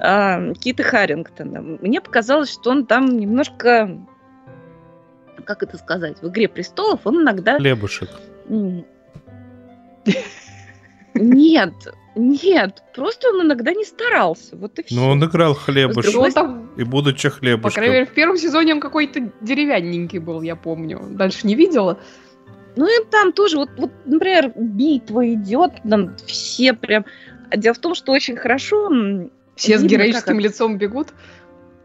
[0.00, 1.60] э, Кита Харрингтона.
[1.80, 3.98] Мне показалось, что он там немножко,
[5.44, 7.56] как это сказать, в «Игре престолов» он иногда...
[7.58, 8.10] Хлебушек.
[11.14, 11.72] Нет,
[12.14, 14.56] нет, просто он иногда не старался.
[14.56, 14.94] Вот и все.
[14.94, 16.14] Ну, он играл хлебушек.
[16.14, 17.70] Ну, там, и будучи хлебушком.
[17.70, 21.00] По крайней мере, в первом сезоне он какой-то деревянненький был, я помню.
[21.10, 21.98] Дальше не видела.
[22.76, 27.04] Ну и там тоже, вот, вот например, битва идет, там все прям...
[27.54, 28.90] Дело в том, что очень хорошо...
[29.56, 31.08] Все видно, с героическим лицом бегут?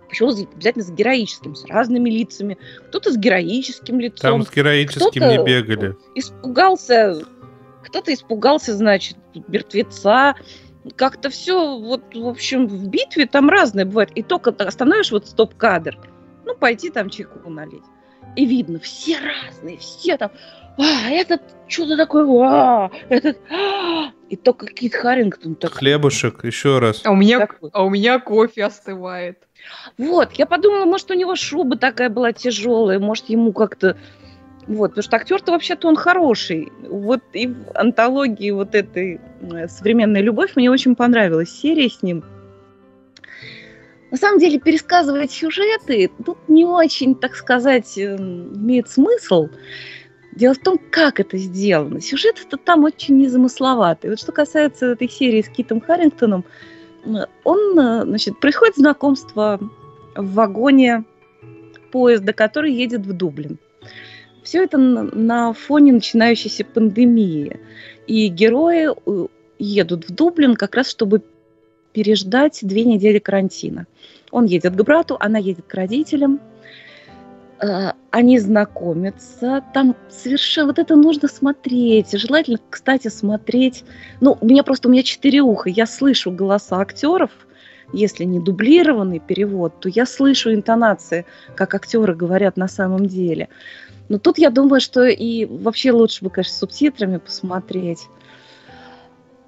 [0.10, 2.58] Почему обязательно с героическим, с разными лицами?
[2.90, 4.40] Кто-то с героическим лицом.
[4.40, 5.96] Там с героическим не бегали.
[6.16, 7.24] Испугался,
[7.86, 9.16] кто-то испугался, значит,
[9.48, 10.36] мертвеца.
[10.98, 14.12] Как-то все, вот, в общем, в битве там разное бывает.
[14.16, 15.98] И только остановишь вот стоп-кадр,
[16.44, 17.84] ну, пойти там чайку налить.
[18.36, 20.32] И видно, все разные, все там,
[20.78, 25.74] а, этот что-то такое, а, этот, а, и только Кит Харрингтон так.
[25.74, 27.02] Хлебушек, еще раз.
[27.04, 29.40] А у меня, а у меня кофе остывает.
[29.98, 33.98] Вот, я подумала, может, у него шуба такая была тяжелая, может, ему как-то...
[34.68, 36.72] Вот, потому что актер-то вообще-то он хороший.
[36.88, 42.24] Вот и в антологии вот этой э, «Современная любовь» мне очень понравилась серия с ним.
[44.12, 49.48] На самом деле, пересказывать сюжеты тут не очень, так сказать, эм, имеет смысл.
[50.34, 52.00] Дело в том, как это сделано.
[52.00, 54.10] Сюжет-то там очень незамысловатый.
[54.10, 56.46] Вот что касается этой серии с Китом Харрингтоном,
[57.44, 59.60] он, э, значит, происходит знакомство
[60.16, 61.04] в вагоне
[61.92, 63.58] поезда, который едет в Дублин.
[64.44, 67.60] Все это на фоне начинающейся пандемии.
[68.08, 69.28] И герои э,
[69.60, 71.22] едут в Дублин как раз, чтобы
[71.94, 73.86] переждать две недели карантина.
[74.32, 76.40] Он едет к брату, она едет к родителям.
[77.62, 79.64] Э, они знакомятся.
[79.74, 82.12] Там совершенно вот это нужно смотреть.
[82.12, 83.84] Желательно, кстати, смотреть.
[84.20, 85.70] Ну, у меня просто у меня четыре уха.
[85.70, 87.32] Я слышу голоса актеров.
[87.94, 93.50] Если не дублированный перевод, то я слышу интонации, как актеры говорят на самом деле.
[94.08, 98.08] Но тут я думаю, что и вообще лучше бы, конечно, субтитрами посмотреть.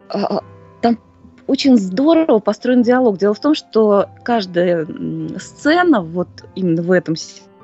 [0.10, 0.42] А,
[0.82, 1.00] там
[1.48, 3.18] очень здорово построен диалог.
[3.18, 4.88] Дело в том, что каждая
[5.38, 7.16] сцена, вот именно в этом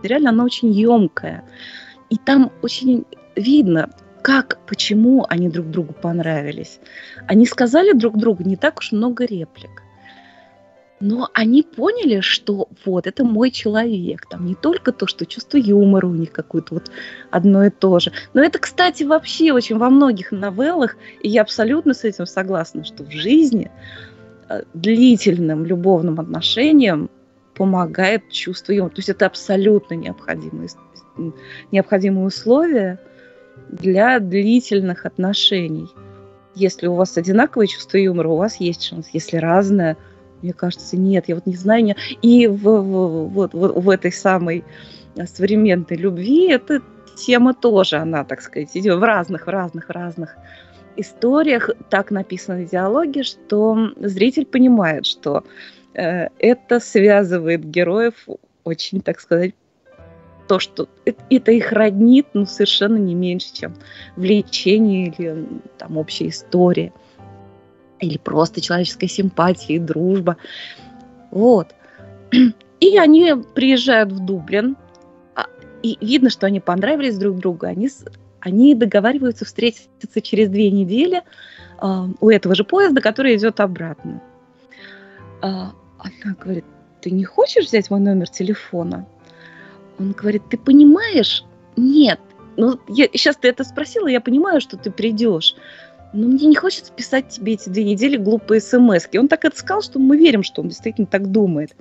[0.01, 1.43] сериале, она очень емкая.
[2.09, 3.89] И там очень видно,
[4.21, 6.79] как, почему они друг другу понравились.
[7.27, 9.83] Они сказали друг другу не так уж много реплик.
[10.99, 14.25] Но они поняли, что вот, это мой человек.
[14.29, 16.91] Там не только то, что чувство юмора у них какое-то вот
[17.31, 18.11] одно и то же.
[18.33, 23.05] Но это, кстати, вообще очень во многих новеллах, и я абсолютно с этим согласна, что
[23.05, 23.71] в жизни
[24.49, 27.09] э, длительным любовным отношениям
[27.59, 28.95] помогает чувство юмора.
[28.95, 30.69] То есть это абсолютно необходимое,
[31.71, 32.97] необходимое условие
[33.69, 35.89] для длительных отношений.
[36.55, 39.09] Если у вас одинаковое чувство юмора, у вас есть шанс.
[39.13, 39.95] Если разное–
[40.41, 41.25] мне кажется, нет.
[41.27, 41.83] Я вот не знаю.
[41.83, 41.95] Не...
[42.21, 44.63] И в, в, вот, в, в этой самой
[45.25, 46.81] современной любви эта
[47.17, 50.37] тема тоже, она, так сказать, идет в разных, в разных, в разных
[50.95, 51.69] историях.
[51.89, 55.43] Так написаны диалоги, что зритель понимает, что
[55.93, 58.27] это связывает героев
[58.63, 59.53] очень, так сказать,
[60.47, 63.75] то, что это, это их роднит, ну, совершенно не меньше, чем
[64.15, 66.91] влечение или там общая история
[67.99, 70.37] или просто человеческая симпатия и дружба.
[71.31, 71.75] Вот.
[72.79, 74.77] И они приезжают в Дублин,
[75.35, 75.47] а,
[75.83, 77.65] и видно, что они понравились друг другу.
[77.65, 77.89] Они,
[78.39, 81.21] они договариваются встретиться через две недели
[81.81, 84.21] э, у этого же поезда, который идет обратно.
[85.41, 85.47] Э,
[85.97, 86.65] она говорит,
[87.01, 89.07] ты не хочешь взять мой номер телефона?
[89.99, 91.43] Он говорит, ты понимаешь?
[91.75, 92.19] Нет.
[92.57, 95.55] Ну, я, сейчас ты это спросила, я понимаю, что ты придешь
[96.11, 99.07] но «Ну, мне не хочется писать тебе эти две недели глупые смс.
[99.15, 101.75] Он так это сказал, что мы верим, что он действительно так думает.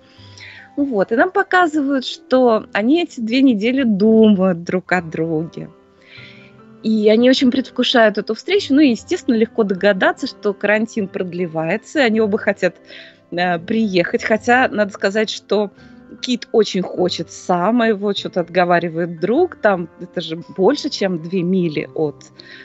[0.77, 5.71] Вот, и нам показывают, что они эти две недели думают друг о друге.
[6.83, 8.75] И они очень предвкушают эту встречу.
[8.75, 12.77] Ну и, естественно, легко догадаться, что карантин продлевается, они оба хотят
[13.31, 14.25] э, приехать.
[14.25, 15.71] Хотя, надо сказать, что
[16.21, 21.43] Кит очень хочет сам, а его что-то отговаривает друг, там это же больше, чем две
[21.43, 22.25] мили от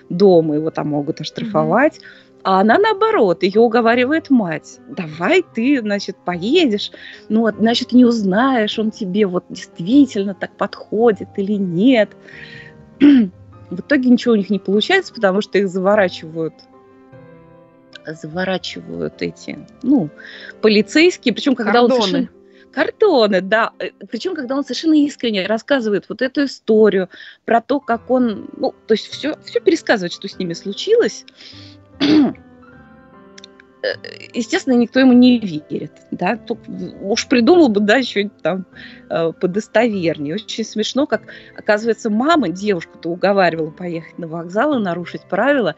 [0.09, 1.97] дома, его там могут оштрафовать.
[1.97, 2.23] Mm-hmm.
[2.43, 4.79] А она наоборот, ее уговаривает мать.
[4.89, 6.91] Давай ты, значит, поедешь,
[7.29, 12.09] ну, значит, не узнаешь, он тебе вот действительно так подходит или нет.
[12.99, 16.53] В итоге ничего у них не получается, потому что их заворачивают
[18.05, 20.09] заворачивают эти, ну,
[20.61, 21.93] полицейские, причем когда Кордоны.
[21.95, 22.43] он совершенно
[22.73, 23.71] Картоны, да.
[23.79, 27.09] Э, Причем, когда он совершенно искренне рассказывает вот эту историю
[27.45, 31.25] про то, как он, ну, то есть все, все пересказывает, что с ними случилось,
[31.99, 32.33] э,
[34.33, 36.59] естественно, никто ему не верит, да, Тут
[37.01, 38.65] уж придумал бы, да, что-нибудь там
[39.09, 40.35] э, подостовернее.
[40.35, 41.21] Очень смешно, как,
[41.55, 45.75] оказывается, мама девушку-то уговаривала поехать на вокзал и нарушить правила,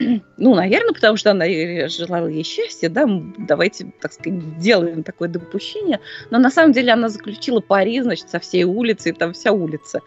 [0.38, 1.46] ну, наверное, потому что она
[1.88, 3.06] желала ей счастья, да,
[3.38, 6.00] давайте, так сказать, сделаем такое допущение.
[6.30, 10.00] Но на самом деле она заключила пари, значит, со всей улицы, и там вся улица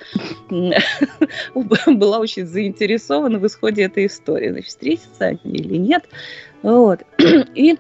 [1.56, 4.50] была очень заинтересована в исходе этой истории.
[4.50, 6.06] Значит, встретятся они или нет.
[6.64, 7.02] Вот.
[7.56, 7.78] И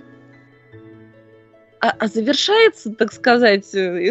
[1.83, 4.09] а, а завершается, так сказать, э,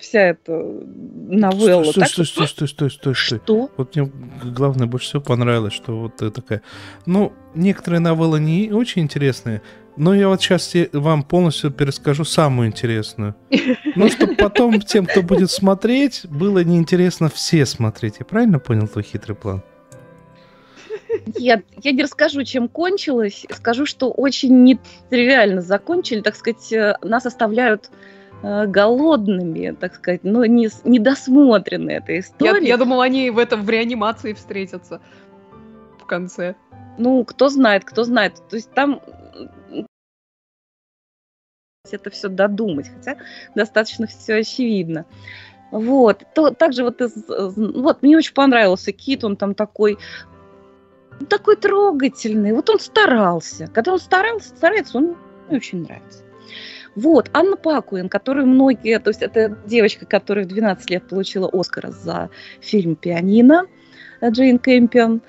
[0.00, 1.90] вся эта новелла.
[1.90, 3.14] Стой, так, стой, стой, стой, стой, стой, стой.
[3.14, 3.70] Что?
[3.76, 4.10] Вот мне
[4.42, 6.62] главное больше всего понравилось, что вот такая...
[7.04, 9.60] Ну, некоторые новеллы не очень интересные,
[9.98, 13.34] Ну, я вот сейчас вам полностью перескажу самую интересную.
[13.94, 18.14] Ну, чтобы потом тем, кто будет смотреть, было неинтересно все смотреть.
[18.20, 19.62] Я правильно понял твой хитрый план?
[21.26, 23.46] Нет, я не расскажу, чем кончилось.
[23.50, 26.20] Скажу, что очень нетривиально закончили.
[26.20, 27.90] Так сказать, э, нас оставляют
[28.42, 32.62] э, голодными, так сказать, но не, недосмотрены эта история.
[32.62, 35.00] Я, я думала, они в этом в реанимации встретятся
[36.00, 36.54] в конце.
[36.98, 38.34] Ну, кто знает, кто знает.
[38.48, 39.00] То есть там
[41.92, 43.16] это все додумать, хотя
[43.54, 45.06] достаточно все очевидно.
[45.72, 49.98] Вот, то, также вот, из, вот мне очень понравился Кит, он там такой,
[51.28, 55.16] такой трогательный, вот он старался, когда он старался, старается, он
[55.48, 56.24] мне очень нравится.
[56.94, 61.90] Вот, Анна Пакуин, которую многие, то есть это девочка, которая в 12 лет получила Оскара
[61.90, 63.66] за фильм «Пианино»,
[64.24, 65.20] Джейн Кэмпион.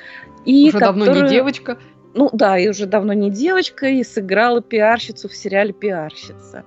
[0.45, 1.77] И Уже которая, давно не девочка.
[2.13, 6.63] Ну да, и уже давно не девочка, и сыграла пиарщицу в сериале «Пиарщица».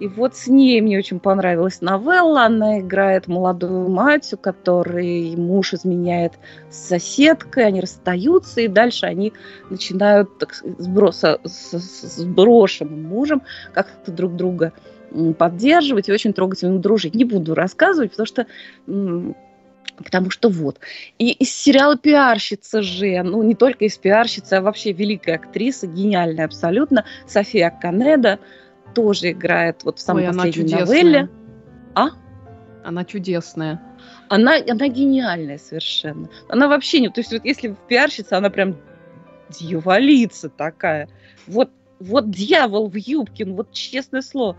[0.00, 2.44] И вот с ней мне очень понравилась новелла.
[2.44, 6.34] Она играет молодую мать, у которой муж изменяет
[6.70, 9.32] с соседкой, они расстаются, и дальше они
[9.70, 13.42] начинают так, сброса, с, с брошенным мужем
[13.72, 14.72] как-то друг друга
[15.36, 17.14] поддерживать и очень трогательно дружить.
[17.14, 18.46] Не буду рассказывать, потому что
[19.96, 20.78] Потому что вот.
[21.18, 26.44] И из сериала «Пиарщица» же, ну не только из «Пиарщицы», а вообще великая актриса, гениальная
[26.44, 28.38] абсолютно, София Канеда–
[28.98, 31.28] тоже играет вот в самой Ой, последней новелле.
[31.94, 32.08] А?
[32.84, 33.80] Она чудесная.
[34.28, 36.28] Она, она гениальная совершенно.
[36.48, 37.08] Она вообще не...
[37.08, 38.76] То есть вот если пиарщица, она прям
[39.50, 41.08] дьяволица такая.
[41.46, 41.70] Вот,
[42.00, 44.56] вот дьявол в юбке, ну вот честное слово.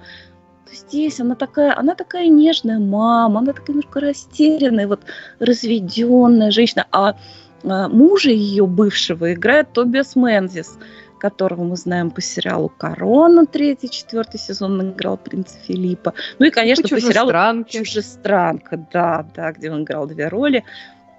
[0.66, 5.02] То здесь она такая, она такая нежная мама, она такая немножко растерянная, вот
[5.40, 6.88] разведенная женщина.
[6.92, 7.18] А,
[7.66, 10.78] а мужа ее бывшего играет Тобиас Мензис
[11.20, 16.14] которого мы знаем по сериалу «Корона», третий, четвертый сезон он играл принца Филиппа.
[16.40, 20.64] Ну и, конечно, по, по сериалу «Чужестранка», да, да, где он играл две роли.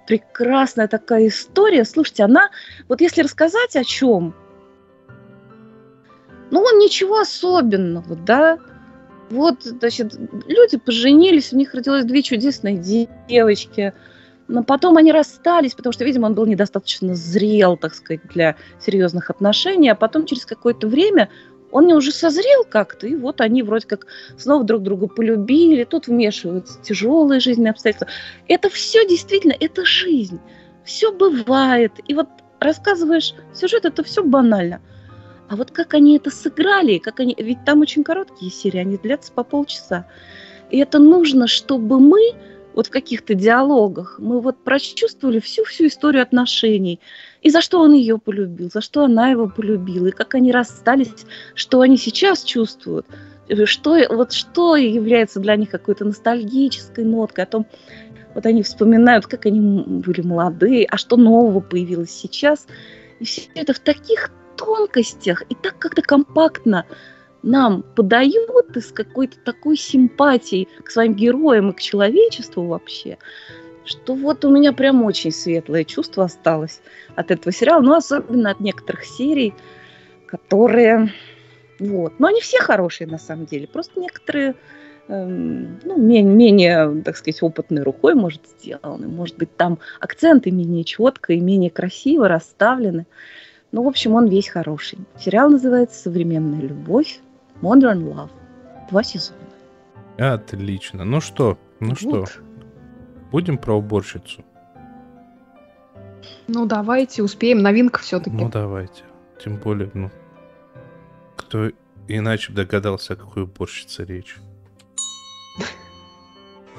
[0.07, 1.85] Прекрасная такая история.
[1.85, 2.49] Слушайте, она,
[2.89, 4.35] вот если рассказать о чем,
[6.49, 8.57] ну, он ничего особенного, да,
[9.29, 10.13] вот, значит,
[10.47, 13.93] люди поженились, у них родилось две чудесные девочки–
[14.51, 19.29] но потом они расстались, потому что, видимо, он был недостаточно зрел, так сказать, для серьезных
[19.29, 19.89] отношений.
[19.89, 21.29] А потом через какое-то время
[21.71, 26.81] он уже созрел как-то, и вот они вроде как снова друг друга полюбили, тут вмешиваются
[26.81, 28.09] тяжелые жизненные обстоятельства.
[28.49, 30.39] Это все действительно, это жизнь.
[30.83, 31.93] Все бывает.
[32.09, 32.27] И вот
[32.59, 34.81] рассказываешь сюжет, это все банально.
[35.47, 37.35] А вот как они это сыграли, как они...
[37.37, 40.07] Ведь там очень короткие серии, они длятся по полчаса.
[40.69, 42.19] И это нужно, чтобы мы
[42.73, 46.99] вот в каких-то диалогах мы вот прочувствовали всю-всю историю отношений.
[47.41, 51.25] И за что он ее полюбил, за что она его полюбила, и как они расстались,
[51.55, 53.05] что они сейчас чувствуют,
[53.65, 57.67] что, вот что является для них какой-то ностальгической ноткой, о том,
[58.33, 62.67] вот они вспоминают, как они были молодые, а что нового появилось сейчас.
[63.19, 66.85] И все это в таких тонкостях и так как-то компактно
[67.43, 73.17] нам подают из какой-то такой симпатии к своим героям и к человечеству вообще,
[73.85, 76.81] что вот у меня прям очень светлое чувство осталось
[77.15, 79.53] от этого сериала, ну, особенно от некоторых серий,
[80.25, 81.11] которые...
[81.79, 82.13] Вот.
[82.19, 83.67] Но они все хорошие, на самом деле.
[83.67, 84.53] Просто некоторые
[85.07, 89.07] эм, ну, менее, менее, так сказать, опытной рукой, может, сделаны.
[89.07, 93.07] Может быть, там акценты менее четко и менее красиво расставлены.
[93.71, 94.99] Ну, в общем, он весь хороший.
[95.19, 97.19] Сериал называется «Современная любовь».
[97.61, 98.31] Modern Love.
[98.89, 99.39] Два сезона.
[100.17, 101.05] Отлично.
[101.05, 101.99] Ну что, ну вот.
[101.99, 102.25] что,
[103.31, 104.43] будем про уборщицу?
[106.47, 107.61] Ну, давайте, успеем.
[107.61, 108.35] Новинка все-таки.
[108.35, 109.03] Ну, давайте.
[109.43, 110.11] Тем более, ну,
[111.35, 111.71] кто
[112.07, 114.37] иначе догадался, о какой уборщице речь.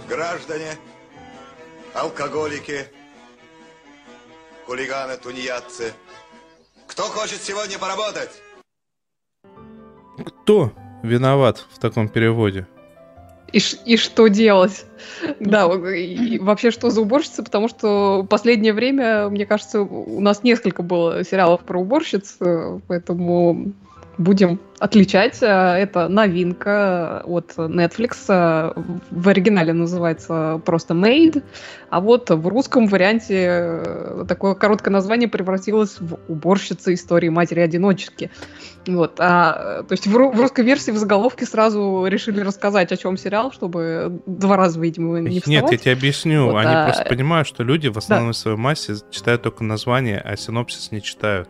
[0.09, 0.77] Граждане,
[1.95, 2.87] алкоголики,
[4.67, 5.93] хулиганы, тунеядцы,
[6.87, 8.31] кто хочет сегодня поработать?
[10.25, 12.67] Кто виноват в таком переводе?
[13.53, 14.87] И, и что делать?
[15.39, 20.83] Да, и вообще что за уборщица, потому что последнее время, мне кажется, у нас несколько
[20.83, 23.73] было сериалов про уборщиц, э, поэтому
[24.23, 25.43] будем отличать.
[25.43, 28.17] Э, это новинка от Netflix.
[28.29, 28.73] Э,
[29.11, 31.43] в оригинале называется просто Made,
[31.91, 38.31] а вот в русском варианте э, такое короткое название превратилось в уборщица истории матери-одиночки.
[38.87, 39.17] Вот.
[39.19, 43.53] А, то есть в, в русской версии в заголовке сразу решили рассказать, о чем сериал,
[43.53, 45.63] чтобы два раза, видимо, не вставать.
[45.63, 46.47] Нет, я тебе объясню.
[46.47, 46.87] Вот, Они а...
[46.87, 48.39] просто понимают, что люди в основной да.
[48.39, 51.49] своей массе читают только название, а синопсис не читают.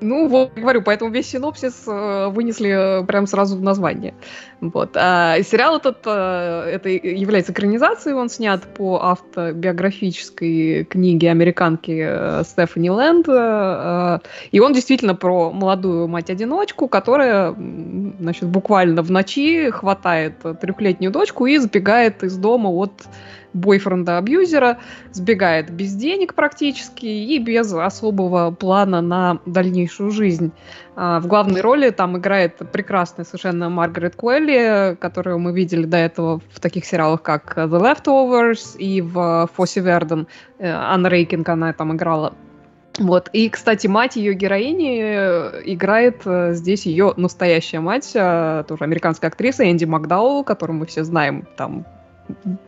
[0.00, 4.14] Ну, вот, говорю, поэтому весь синопсис э, вынесли прям сразу в название.
[4.60, 4.96] Вот.
[4.96, 12.90] А сериал этот, э, это является экранизацией, он снят по автобиографической книге американки э, Стефани
[12.90, 14.18] Лэнд, э,
[14.52, 17.54] и он действительно про молодую мать-одиночку, которая,
[18.20, 22.92] значит, буквально в ночи хватает трехлетнюю дочку и сбегает из дома от
[23.52, 24.78] бойфренда-абьюзера,
[25.12, 30.52] сбегает без денег практически и без особого плана на дальнейшую жизнь.
[31.00, 36.40] А, в главной роли там играет прекрасная совершенно Маргарет Куэлли, которую мы видели до этого
[36.52, 40.26] в таких сериалах, как The Leftovers и в Фосси Верден.
[40.58, 42.34] Э, Анна Рейкинг она там играла.
[42.98, 43.30] Вот.
[43.32, 49.70] И, кстати, мать ее героини э, играет э, здесь ее настоящая мать, тоже американская актриса
[49.70, 51.86] Энди Макдауэлл, которую мы все знаем там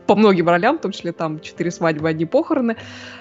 [0.07, 2.77] по многим ролям, в том числе там «Четыре свадьбы, одни похороны»,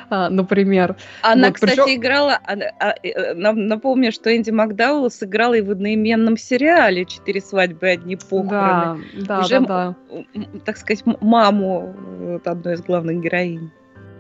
[0.10, 0.96] а, например.
[1.22, 2.00] Она, вот, кстати, причем...
[2.00, 2.40] играла...
[2.46, 9.04] А, а, напомню, что Энди Макдауэлл сыграла и в одноименном сериале «Четыре свадьбы, одни похороны».
[9.14, 10.44] Да, да, Уже, да, да.
[10.66, 13.72] так сказать, маму вот, одной из главных героинь.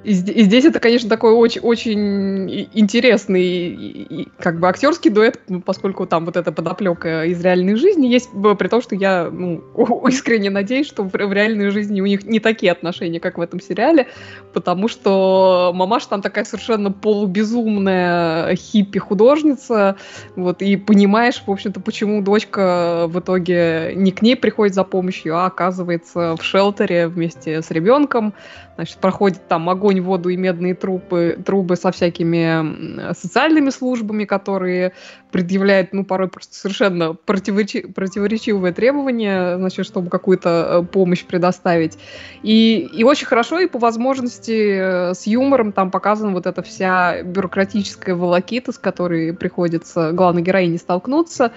[0.03, 6.25] И, здесь это, конечно, такой очень, очень интересный как бы актерский дуэт, ну, поскольку там
[6.25, 9.61] вот эта подоплека из реальной жизни есть, при том, что я ну,
[10.07, 13.59] искренне надеюсь, что в, в реальной жизни у них не такие отношения, как в этом
[13.59, 14.07] сериале,
[14.53, 19.97] потому что мамаша там такая совершенно полубезумная хиппи-художница,
[20.35, 25.37] вот, и понимаешь, в общем-то, почему дочка в итоге не к ней приходит за помощью,
[25.37, 28.33] а оказывается в шелтере вместе с ребенком,
[28.80, 34.93] значит, проходит там огонь, воду и медные трубы, трубы со всякими социальными службами, которые
[35.32, 41.97] предъявляют, ну, порой просто совершенно противоречи, противоречивые требования, значит, чтобы какую-то э, помощь предоставить.
[42.41, 47.21] И, и очень хорошо, и по возможности э, с юмором там показана вот эта вся
[47.21, 51.51] бюрократическая волокита, с которой приходится главной героине столкнуться.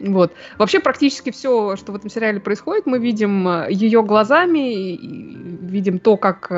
[0.00, 0.32] Вот.
[0.58, 4.96] Вообще практически все, что в этом сериале происходит, мы видим э, ее глазами,
[5.66, 6.50] видим то, как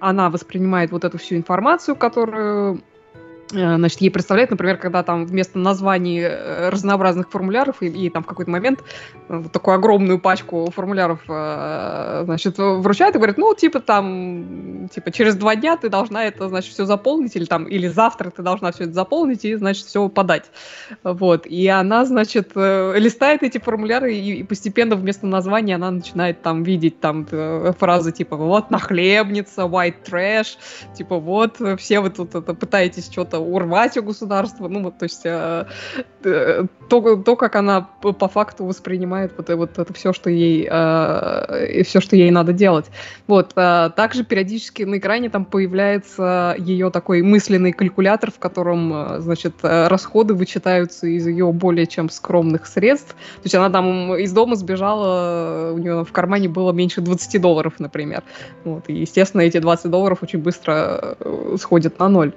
[0.00, 2.76] она воспринимает вот эту всю информацию, которую Э,
[3.50, 8.26] значит, ей представляют, например, когда там вместо названий э, разнообразных формуляров, и, и там в
[8.26, 8.82] какой-то момент
[9.28, 15.36] э, вот такую огромную пачку формуляров, значит, вручают и говорят, ну, типа там, типа, через
[15.36, 18.84] два дня ты должна это, значит, все заполнить, или там, или завтра ты должна все
[18.84, 20.50] это заполнить и, значит, все подать.
[21.02, 21.46] Вот.
[21.46, 27.00] И она, значит, листает эти формуляры, и, и постепенно вместо названия она начинает там видеть
[27.00, 27.26] там
[27.78, 30.56] фразы типа вот нахлебница, white trash,
[30.94, 34.68] типа вот все вы тут это, пытаетесь что-то просто урвать у государства.
[34.68, 35.66] Ну, вот, то есть э,
[36.24, 41.82] э, то, то, как она по, факту воспринимает вот, вот это все, что ей э,
[41.84, 42.86] все, что ей надо делать.
[43.26, 43.52] Вот.
[43.56, 49.54] Э, также периодически на экране там появляется ее такой мысленный калькулятор, в котором, э, значит,
[49.62, 53.14] э, расходы вычитаются из ее более чем скромных средств.
[53.14, 57.74] То есть она там из дома сбежала, у нее в кармане было меньше 20 долларов,
[57.78, 58.22] например.
[58.64, 58.84] Вот.
[58.88, 61.16] И, естественно, эти 20 долларов очень быстро
[61.56, 62.32] сходят на ноль.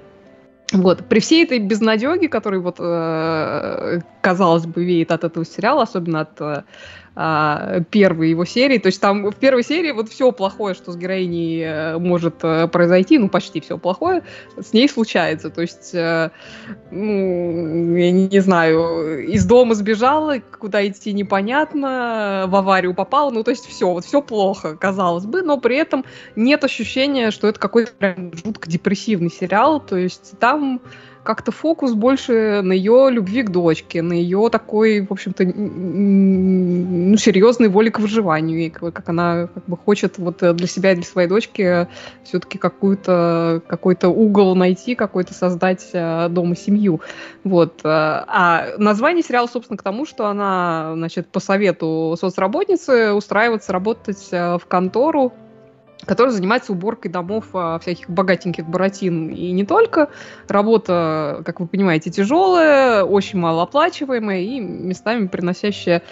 [0.72, 1.06] Вот.
[1.08, 6.40] При всей этой безнадеге, которой вот, э, казалось бы, веет от этого сериала, особенно от
[6.40, 6.62] э,
[7.14, 8.78] а, первой его серии.
[8.78, 12.68] То есть там в первой серии вот все плохое, что с героиней э, может э,
[12.68, 14.22] произойти, ну почти все плохое,
[14.58, 15.50] с ней случается.
[15.50, 16.30] То есть, э,
[16.90, 23.50] ну, я не знаю, из дома сбежала, куда идти непонятно, в аварию попала, ну то
[23.50, 27.92] есть все, вот все плохо, казалось бы, но при этом нет ощущения, что это какой-то
[27.92, 29.80] прям жутко депрессивный сериал.
[29.80, 30.80] То есть там
[31.22, 37.68] как-то фокус больше на ее любви к дочке, на ее такой, в общем-то, ну, серьезной
[37.68, 41.28] воле к выживанию, и как она как бы хочет вот для себя и для своей
[41.28, 41.86] дочки
[42.24, 47.00] все-таки какую-то какой-то угол найти, какой-то создать э, дома семью.
[47.44, 47.80] Вот.
[47.84, 47.88] Э,
[48.26, 54.58] а название сериала, собственно, к тому, что она, значит, по совету соцработницы устраивается работать э,
[54.58, 55.32] в контору,
[56.06, 59.28] который занимается уборкой домов а, всяких богатеньких буратин.
[59.28, 60.10] И не только.
[60.48, 66.02] Работа, как вы понимаете, тяжелая, очень малооплачиваемая и местами приносящая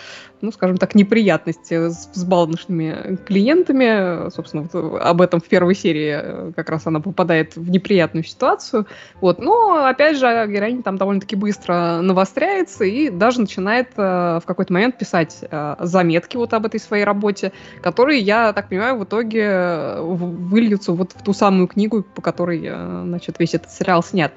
[0.40, 4.30] ну, скажем так, неприятности с взбалмошными клиентами.
[4.30, 8.86] Собственно, вот об этом в первой серии э, как раз она попадает в неприятную ситуацию.
[9.20, 9.38] Вот.
[9.38, 14.98] Но, опять же, героиня там довольно-таки быстро навостряется и даже начинает э, в какой-то момент
[14.98, 17.52] писать э, заметки вот об этой своей работе,
[17.82, 22.62] которые, я так понимаю, в итоге э, выльются вот в ту самую книгу, по которой,
[22.64, 24.32] э, значит, весь этот сериал снят.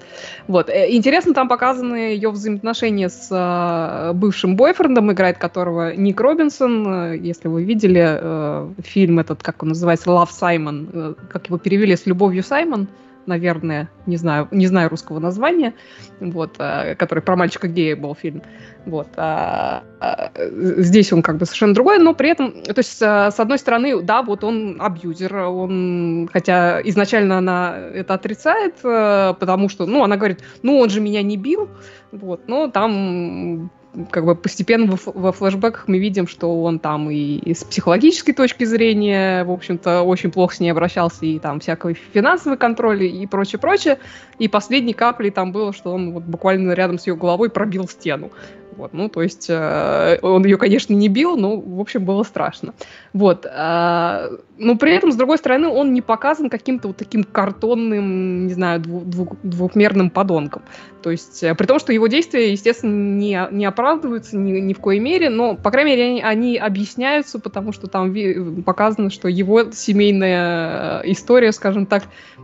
[0.48, 0.70] Вот.
[0.70, 7.18] Э, интересно, там показаны ее взаимоотношения с э, бывшим бойфрендом, играет которого Ник Робинсон, э,
[7.18, 11.95] если вы видели э, фильм этот, как он называется, Love Саймон, э, как его перевели
[11.95, 12.88] с «Любовью Саймон»,
[13.26, 15.74] наверное, не знаю, не знаю русского названия,
[16.20, 18.41] вот, а, который про мальчика гея был фильм.
[18.86, 19.07] Вот.
[19.15, 23.40] А, а, здесь он как бы совершенно другой, но при этом, то есть, а, с
[23.40, 29.86] одной стороны, да, вот он абьюзер, он, хотя изначально она это отрицает, а, потому что,
[29.86, 31.70] ну, она говорит, ну, он же меня не бил,
[32.11, 33.72] вот, но там
[34.10, 38.64] как бы постепенно во, флешбеках мы видим, что он там и, и с психологической точки
[38.64, 43.60] зрения, в общем-то, очень плохо с ней обращался, и там всякой финансовый контроль и прочее,
[43.60, 43.99] прочее.
[44.40, 48.32] И последней каплей там было, что он вот буквально рядом с ее головой пробил стену.
[48.78, 52.74] Вот, ну, то есть э, он ее, конечно, не бил, но, в общем, было страшно.
[53.14, 53.45] Вот.
[53.45, 58.54] Э, но при этом, с другой стороны, он не показан каким-то вот таким картонным, не
[58.54, 60.64] знаю, двух, двухмерным подонком.
[61.02, 64.80] То есть, э, при том, что его действия, естественно, не, не оправдываются ни, ни в
[64.80, 69.28] коей мере, но, по крайней мере, они, они объясняются, потому что там ви- показано, что
[69.28, 72.04] его семейная э, история, скажем так,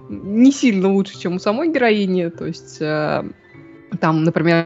[0.09, 2.29] не сильно лучше, чем у самой героини.
[2.29, 2.77] То есть...
[2.81, 3.23] Э,
[3.99, 4.65] там, например,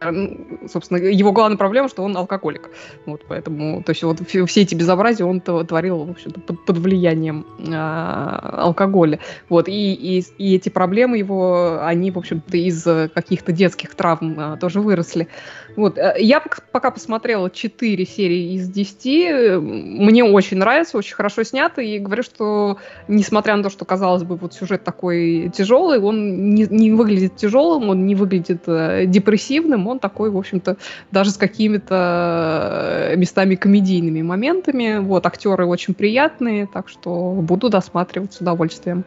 [0.67, 2.69] собственно, его главная проблема, что он алкоголик.
[3.05, 7.45] Вот, поэтому, то есть, вот все эти безобразия он творил, в общем-то, под, под влиянием
[7.59, 9.19] э, алкоголя.
[9.49, 12.83] Вот, и, и, и эти проблемы его, они, в общем-то, из
[13.13, 15.27] каких-то детских травм э, тоже выросли.
[15.75, 16.41] Вот, я
[16.71, 22.77] пока посмотрела 4 серии из 10, мне очень нравится, очень хорошо снято, и говорю, что,
[23.07, 27.89] несмотря на то, что, казалось бы, вот сюжет такой тяжелый, он не, не выглядит тяжелым,
[27.89, 28.63] он не выглядит
[29.09, 30.77] депрессивным, он такой, в общем-то,
[31.11, 34.99] даже с какими-то э, местами комедийными моментами.
[34.99, 39.05] Вот, актеры очень приятные, так что буду досматривать с удовольствием.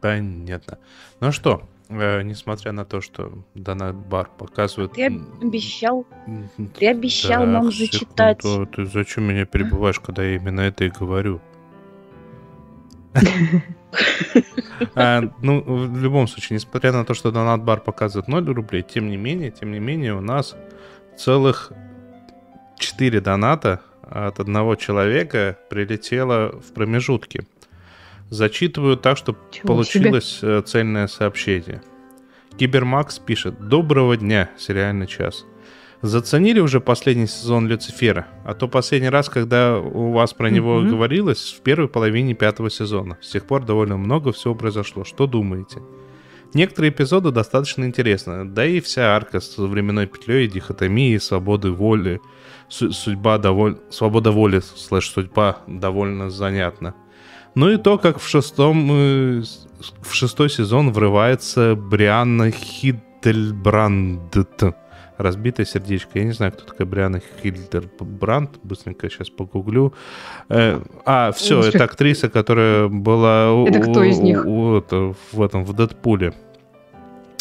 [0.00, 0.78] Понятно.
[1.20, 4.92] Ну что, э, несмотря на то, что Донат Бар показывает...
[4.92, 6.06] Ты обещал,
[6.78, 8.42] ты обещал так, нам зачитать.
[8.42, 11.40] Секунду, ты зачем меня перебываешь, когда я именно это и говорю?
[14.94, 19.10] А, ну, в любом случае, несмотря на то, что донат бар показывает 0 рублей, тем
[19.10, 20.56] не менее, тем не менее, у нас
[21.18, 21.72] целых
[22.78, 27.44] 4 доната от одного человека прилетело в промежутке.
[28.30, 30.58] Зачитываю так, чтобы Чего получилось себе?
[30.58, 31.82] Э, цельное сообщение.
[32.56, 35.44] Кибермакс пишет «Доброго дня, сериальный час».
[36.02, 38.28] Заценили уже последний сезон Люцифера?
[38.44, 40.88] А то последний раз, когда у вас про него mm-hmm.
[40.88, 43.18] говорилось, в первой половине пятого сезона.
[43.20, 45.04] С тех пор довольно много всего произошло.
[45.04, 45.82] Что думаете?
[46.54, 52.20] Некоторые эпизоды достаточно интересны, да и вся арка с временной петлей, дихотомией, свободы воли,
[52.68, 53.78] судьба доволь...
[53.90, 56.94] свобода воли слэш судьба довольно занятна.
[57.54, 59.42] Ну и то, как в шестом, э,
[60.02, 64.36] в шестой сезон врывается Брианна Хиттельбранд
[65.20, 66.18] разбитое сердечко.
[66.18, 68.58] Я не знаю, кто такая Бриана Хильдер Брандт.
[68.62, 69.94] Быстренько сейчас погуглю.
[70.48, 74.44] Э, а, все, это актриса, которая была это кто из них?
[74.44, 76.32] в этом, в Дэдпуле.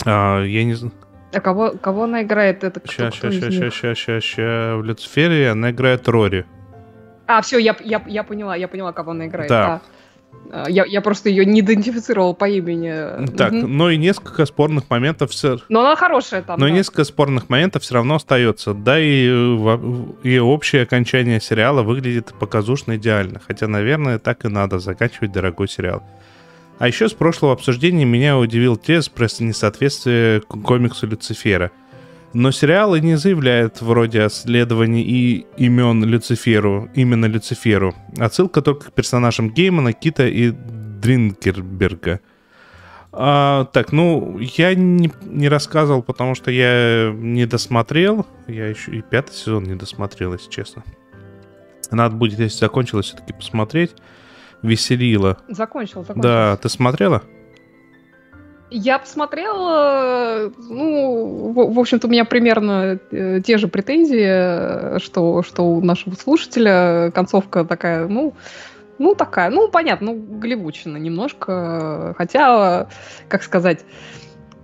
[0.06, 0.94] А, я не знаю.
[1.32, 2.64] А кого, кого она играет?
[2.64, 6.46] Это кто, ща, кто ща, ща, ща, ща, ща, В Люцифере она играет Рори.
[7.28, 9.50] А, все, я, я, я поняла, я поняла, кого она играет.
[9.50, 9.66] Да.
[9.66, 9.74] да.
[9.76, 9.82] А,
[10.68, 13.28] я, я просто ее не идентифицировал по имени.
[13.36, 13.68] Так, угу.
[13.68, 15.60] но и несколько спорных моментов все...
[15.70, 16.72] Но она хорошая там, Но да.
[16.72, 18.74] несколько спорных моментов все равно остается.
[18.74, 19.28] Да, и,
[20.24, 23.40] и общее окончание сериала выглядит показушно идеально.
[23.46, 26.04] Хотя, наверное, так и надо заканчивать дорогой сериал.
[26.80, 31.72] А еще с прошлого обсуждения меня удивил тез про несоответствие комиксу Люцифера–
[32.34, 37.96] но сериалы не заявляют вроде о следовании и имен Люциферу, именно Люциферу.
[38.18, 42.20] Отсылка только к персонажам Геймана, Кита и Дринкерберга.
[43.12, 48.28] А, так, ну, я не, не рассказывал, потому что я не досмотрел.
[48.48, 50.84] Я еще и пятый сезон не досмотрел, если честно.
[51.90, 53.96] Надо будет, если закончилось, все-таки посмотреть.
[54.62, 55.38] Веселило.
[55.48, 56.22] Закончил, закончил.
[56.22, 57.24] Да, ты смотрела?
[58.72, 65.64] Я посмотрела, ну, в, в общем-то, у меня примерно э, те же претензии, что, что
[65.64, 67.12] у нашего слушателя.
[67.12, 68.36] Концовка такая, ну,
[69.00, 72.88] ну, такая, ну, понятно, ну, голливудчина немножко, хотя,
[73.28, 73.86] как сказать,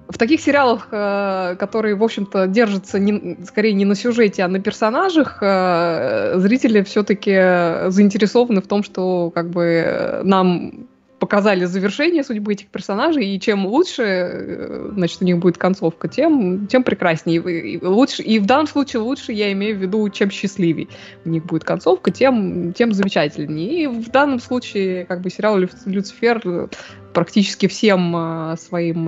[0.07, 4.59] в таких сериалах, э, которые, в общем-то, держатся не, скорее не на сюжете, а на
[4.59, 10.87] персонажах, э, зрители все-таки заинтересованы в том, что как бы нам
[11.25, 16.67] показали завершение судьбы этих персонажей, и чем лучше, э, значит, у них будет концовка, тем,
[16.67, 17.41] тем прекраснее.
[17.41, 20.87] И, лучше, и в данном случае лучше, я имею в виду, чем счастливее
[21.25, 23.83] у них будет концовка, тем, тем замечательнее.
[23.83, 26.67] И в данном случае, как бы, сериал Лю, Люцифер э,
[27.11, 29.05] практически всем э, своим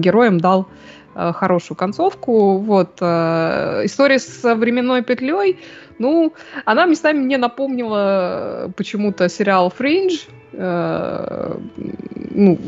[0.00, 0.66] героям дал
[1.14, 2.58] хорошую концовку.
[2.58, 3.00] Вот.
[3.00, 5.60] История с временной петлей,
[6.00, 6.32] ну,
[6.64, 10.24] она местами мне напомнила почему-то сериал «Фриндж»,
[10.56, 11.56] Э,
[12.30, 12.58] ну,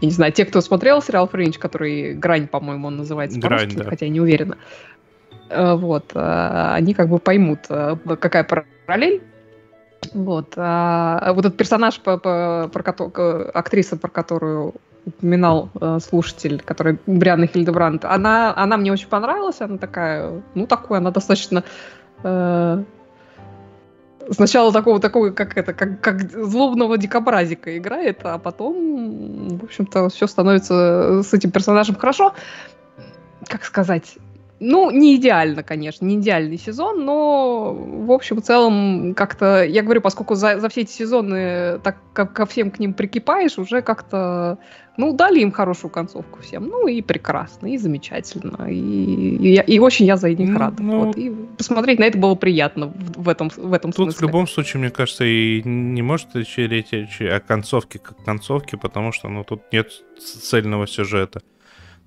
[0.00, 3.84] я не знаю, те, кто смотрел сериал Фринч, который «Грань», по-моему, он называется «Грань», да.
[3.84, 4.56] хотя я не уверена.
[5.50, 7.60] Э, Вот, э, они как бы поймут,
[8.20, 9.22] какая параллель.
[10.14, 14.74] Вот, а вот этот персонаж, по- по- про кото- актриса, про которую
[15.04, 20.98] упоминал э, слушатель, которая Брианна Хильдебранд, она, она мне очень понравилась, она такая, ну, такой,
[20.98, 21.64] она достаточно
[22.22, 22.84] э,
[24.30, 30.26] сначала такого, такого, как это, как, как злобного дикобразика играет, а потом, в общем-то, все
[30.26, 32.34] становится с этим персонажем хорошо.
[33.46, 34.18] Как сказать?
[34.60, 40.00] Ну, не идеально, конечно, не идеальный сезон, но в общем и целом как-то, я говорю,
[40.00, 44.58] поскольку за, за все эти сезоны так ко, ко всем к ним прикипаешь, уже как-то,
[44.96, 48.74] ну, дали им хорошую концовку всем, ну и прекрасно, и замечательно, и,
[49.36, 50.82] и, я- и очень я за них Ну, рада.
[50.82, 54.10] ну, вот, и посмотреть на это было приятно в, в этом, в этом Тут в
[54.12, 54.26] смысле.
[54.26, 59.44] любом случае, мне кажется, и не может речь о концовке как концовке, потому что ну,
[59.44, 61.42] тут нет цельного сюжета.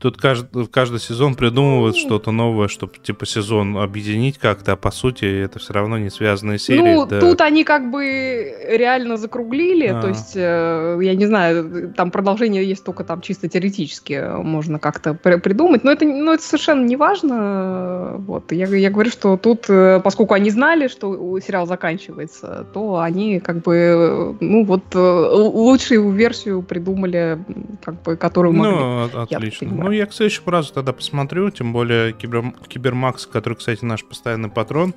[0.01, 2.01] Тут каждый, каждый сезон придумывает Ну.
[2.01, 6.57] что-то новое, чтобы типа сезон объединить как-то, а по сути это все равно не связанные
[6.57, 6.79] серии.
[6.79, 7.19] Ну, да.
[7.19, 10.01] тут они как бы реально закруглили, А.
[10.01, 15.13] то есть, э, я не знаю, там продолжение есть только там чисто теоретически можно как-то
[15.13, 18.15] при- придумать, но это, ну, это совершенно не важно.
[18.17, 18.51] Вот.
[18.51, 23.61] Я, я говорю, что тут, э, поскольку они знали, что сериал заканчивается, то они как
[23.61, 24.99] бы, э, ну вот, э,
[25.31, 27.37] лучшую версию придумали,
[27.83, 28.71] как бы, которую могли.
[28.71, 29.90] Ну, отлично.
[29.91, 32.53] Ну, я к следующему разу тогда посмотрю, тем более Кибер...
[32.69, 34.93] Кибермакс, который, кстати, наш постоянный патрон.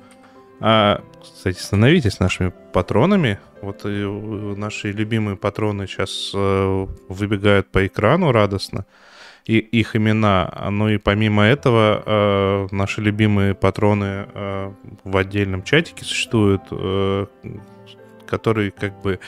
[0.61, 3.37] А, кстати, становитесь нашими патронами.
[3.61, 8.85] Вот и, э, наши любимые патроны сейчас э, выбегают по экрану радостно.
[9.43, 10.49] И их имена.
[10.49, 14.71] А, Ну и помимо этого, э, наши любимые патроны э,
[15.03, 17.25] в отдельном чатике существуют, э,
[18.25, 19.19] который как бы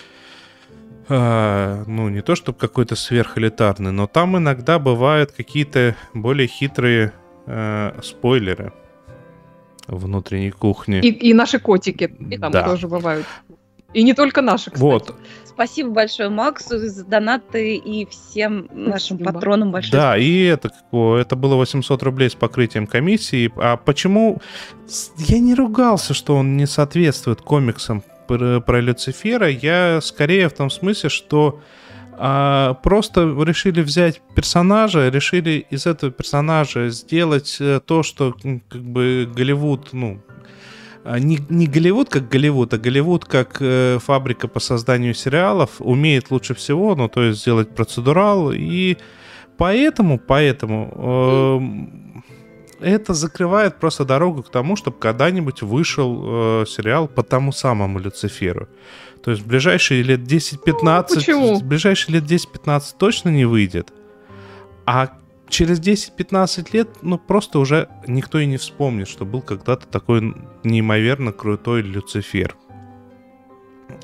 [1.10, 7.14] а, ну, не то чтобы какой-то сверхэлитарный, но там иногда бывают какие-то более хитрые
[7.46, 8.74] э, спойлеры
[9.88, 11.00] внутренней кухни.
[11.00, 12.64] И, и наши котики, и там Да.
[12.64, 13.26] тоже бывают.
[13.94, 14.82] И не только наши, кстати.
[14.82, 15.16] Вот,
[15.58, 19.34] Спасибо большое Максу за донаты и всем нашим Спасибо.
[19.34, 23.52] патронам большое да, и это, это было 800 рублей с покрытием комиссии.
[23.56, 24.40] А почему?
[25.18, 29.50] Я не ругался, что он не соответствует комиксам про, про Люцифера.
[29.50, 31.62] Я скорее в том смысле, что
[32.20, 38.36] а, просто решили взять персонажа, решили из этого персонажа сделать э, то, что
[38.70, 40.20] как бы Голливуд, ну,
[41.04, 46.32] а, не, не Голливуд как Голливуд, а Голливуд как э, фабрика по созданию сериалов умеет
[46.32, 48.98] лучше всего, ну, то есть сделать процедурал, и
[49.58, 52.24] поэтому, поэтому эм,
[52.80, 58.68] это закрывает просто дорогу к тому, чтобы когда-нибудь вышел э, сериал по тому самому Люциферу.
[59.24, 61.56] То есть в ближайшие лет 10-15, Ну, почему?
[61.60, 63.92] в ближайшие лет 10-15 точно не выйдет.
[64.86, 65.10] А
[65.50, 71.32] через 10-15 лет, ну, просто уже никто и не вспомнит, что был когда-то такой неимоверно
[71.32, 72.56] крутой Люцифер.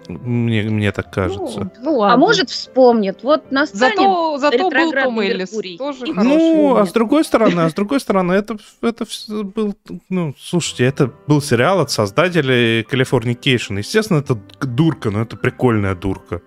[0.07, 1.59] Мне, мне так кажется.
[1.59, 2.13] Ну, ну ладно.
[2.13, 3.19] А может вспомнит.
[3.23, 6.81] Вот настанет Зато, зато был Том Эллис, тоже Ну, хороший.
[6.81, 9.75] а с другой стороны, а с другой стороны, это, это был,
[10.09, 13.77] ну, слушайте, это был сериал от создателей Californication.
[13.77, 16.41] Естественно, это дурка, но это прикольная дурка.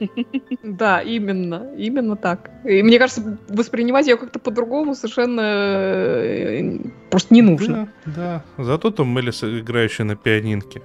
[0.62, 2.50] Да, именно, именно так.
[2.64, 6.78] И мне кажется, воспринимать ее как-то по-другому совершенно э,
[7.10, 7.88] просто не нужно.
[8.06, 8.64] Да, да.
[8.64, 10.82] Зато Том Эллис, играющий на пианинке.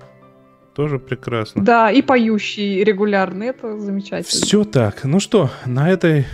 [0.80, 1.61] Тоже прекрасно.
[1.61, 4.45] Да, и поющий регулярно, это замечательно.
[4.45, 5.03] Все так.
[5.03, 6.26] Ну что, на этой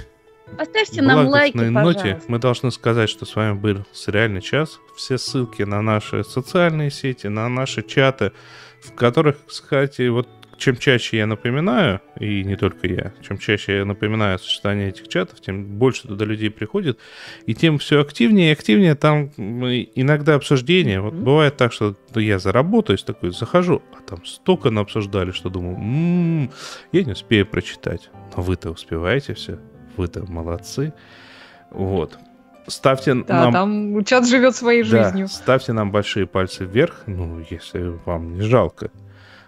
[0.55, 2.22] Поставьте нам лайки, ноте пожалуйста.
[2.27, 4.80] мы должны сказать, что с вами был сериальный час.
[4.95, 8.34] Все ссылки на наши социальные сети, на наши чаты,
[8.84, 10.27] в которых, кстати, вот
[10.57, 15.41] чем чаще я напоминаю, и не только я, чем чаще я напоминаю существовании этих чатов,
[15.41, 16.99] тем больше туда людей приходит,
[17.45, 21.02] и тем все активнее и активнее там иногда обсуждения.
[21.02, 25.76] Вот бывает так, что ну, я заработаюсь, такой захожу, а там столько обсуждали, что думаю,
[25.77, 26.52] «М,
[26.91, 28.10] я не успею прочитать.
[28.36, 29.60] Но вы-то успеваете все,
[29.98, 30.94] вы-то молодцы.
[31.72, 32.18] Вот.
[32.68, 33.53] Ставьте Да, нам...
[33.53, 35.27] там чат живет своей Да, жизнью.
[35.27, 38.90] ставьте нам большие пальцы вверх, ну, если вам не жалко.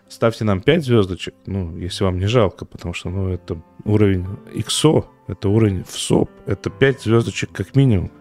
[0.09, 5.05] Ставьте нам 5 звездочек, ну, если вам не жалко, потому что, ну, это уровень XO,
[5.27, 8.11] это уровень ВСОП, это 5 звездочек как минимум.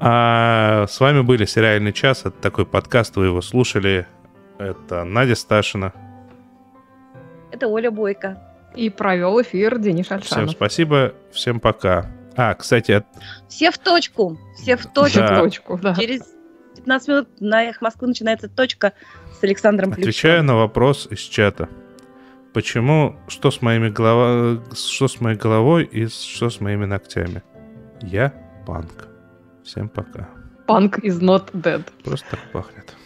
[0.00, 4.06] А с вами были «Сериальный час», это такой подкаст, вы его слушали.
[4.58, 5.92] Это Надя Сташина.
[7.50, 8.42] Это Оля Бойко.
[8.74, 10.50] И провел эфир Денис Всем Альшанов.
[10.50, 12.10] спасибо, всем пока.
[12.36, 13.06] А, кстати, от-
[13.48, 14.38] Все в точку.
[14.56, 15.20] Все в точку.
[15.20, 15.34] Да.
[15.34, 15.94] В точку, да.
[15.94, 16.22] Через
[16.76, 18.92] 15 минут на «Эхо Москвы» начинается точка
[19.38, 20.46] с Александром отвечаю Плющевым.
[20.46, 21.68] на вопрос из чата.
[22.52, 23.16] Почему?
[23.28, 24.62] Что с моими голова...
[24.74, 27.42] Что с моей головой и что с моими ногтями?
[28.00, 28.32] Я
[28.66, 29.08] панк.
[29.62, 30.28] Всем пока.
[30.66, 31.84] Punk is not dead.
[32.04, 32.96] Просто так пахнет.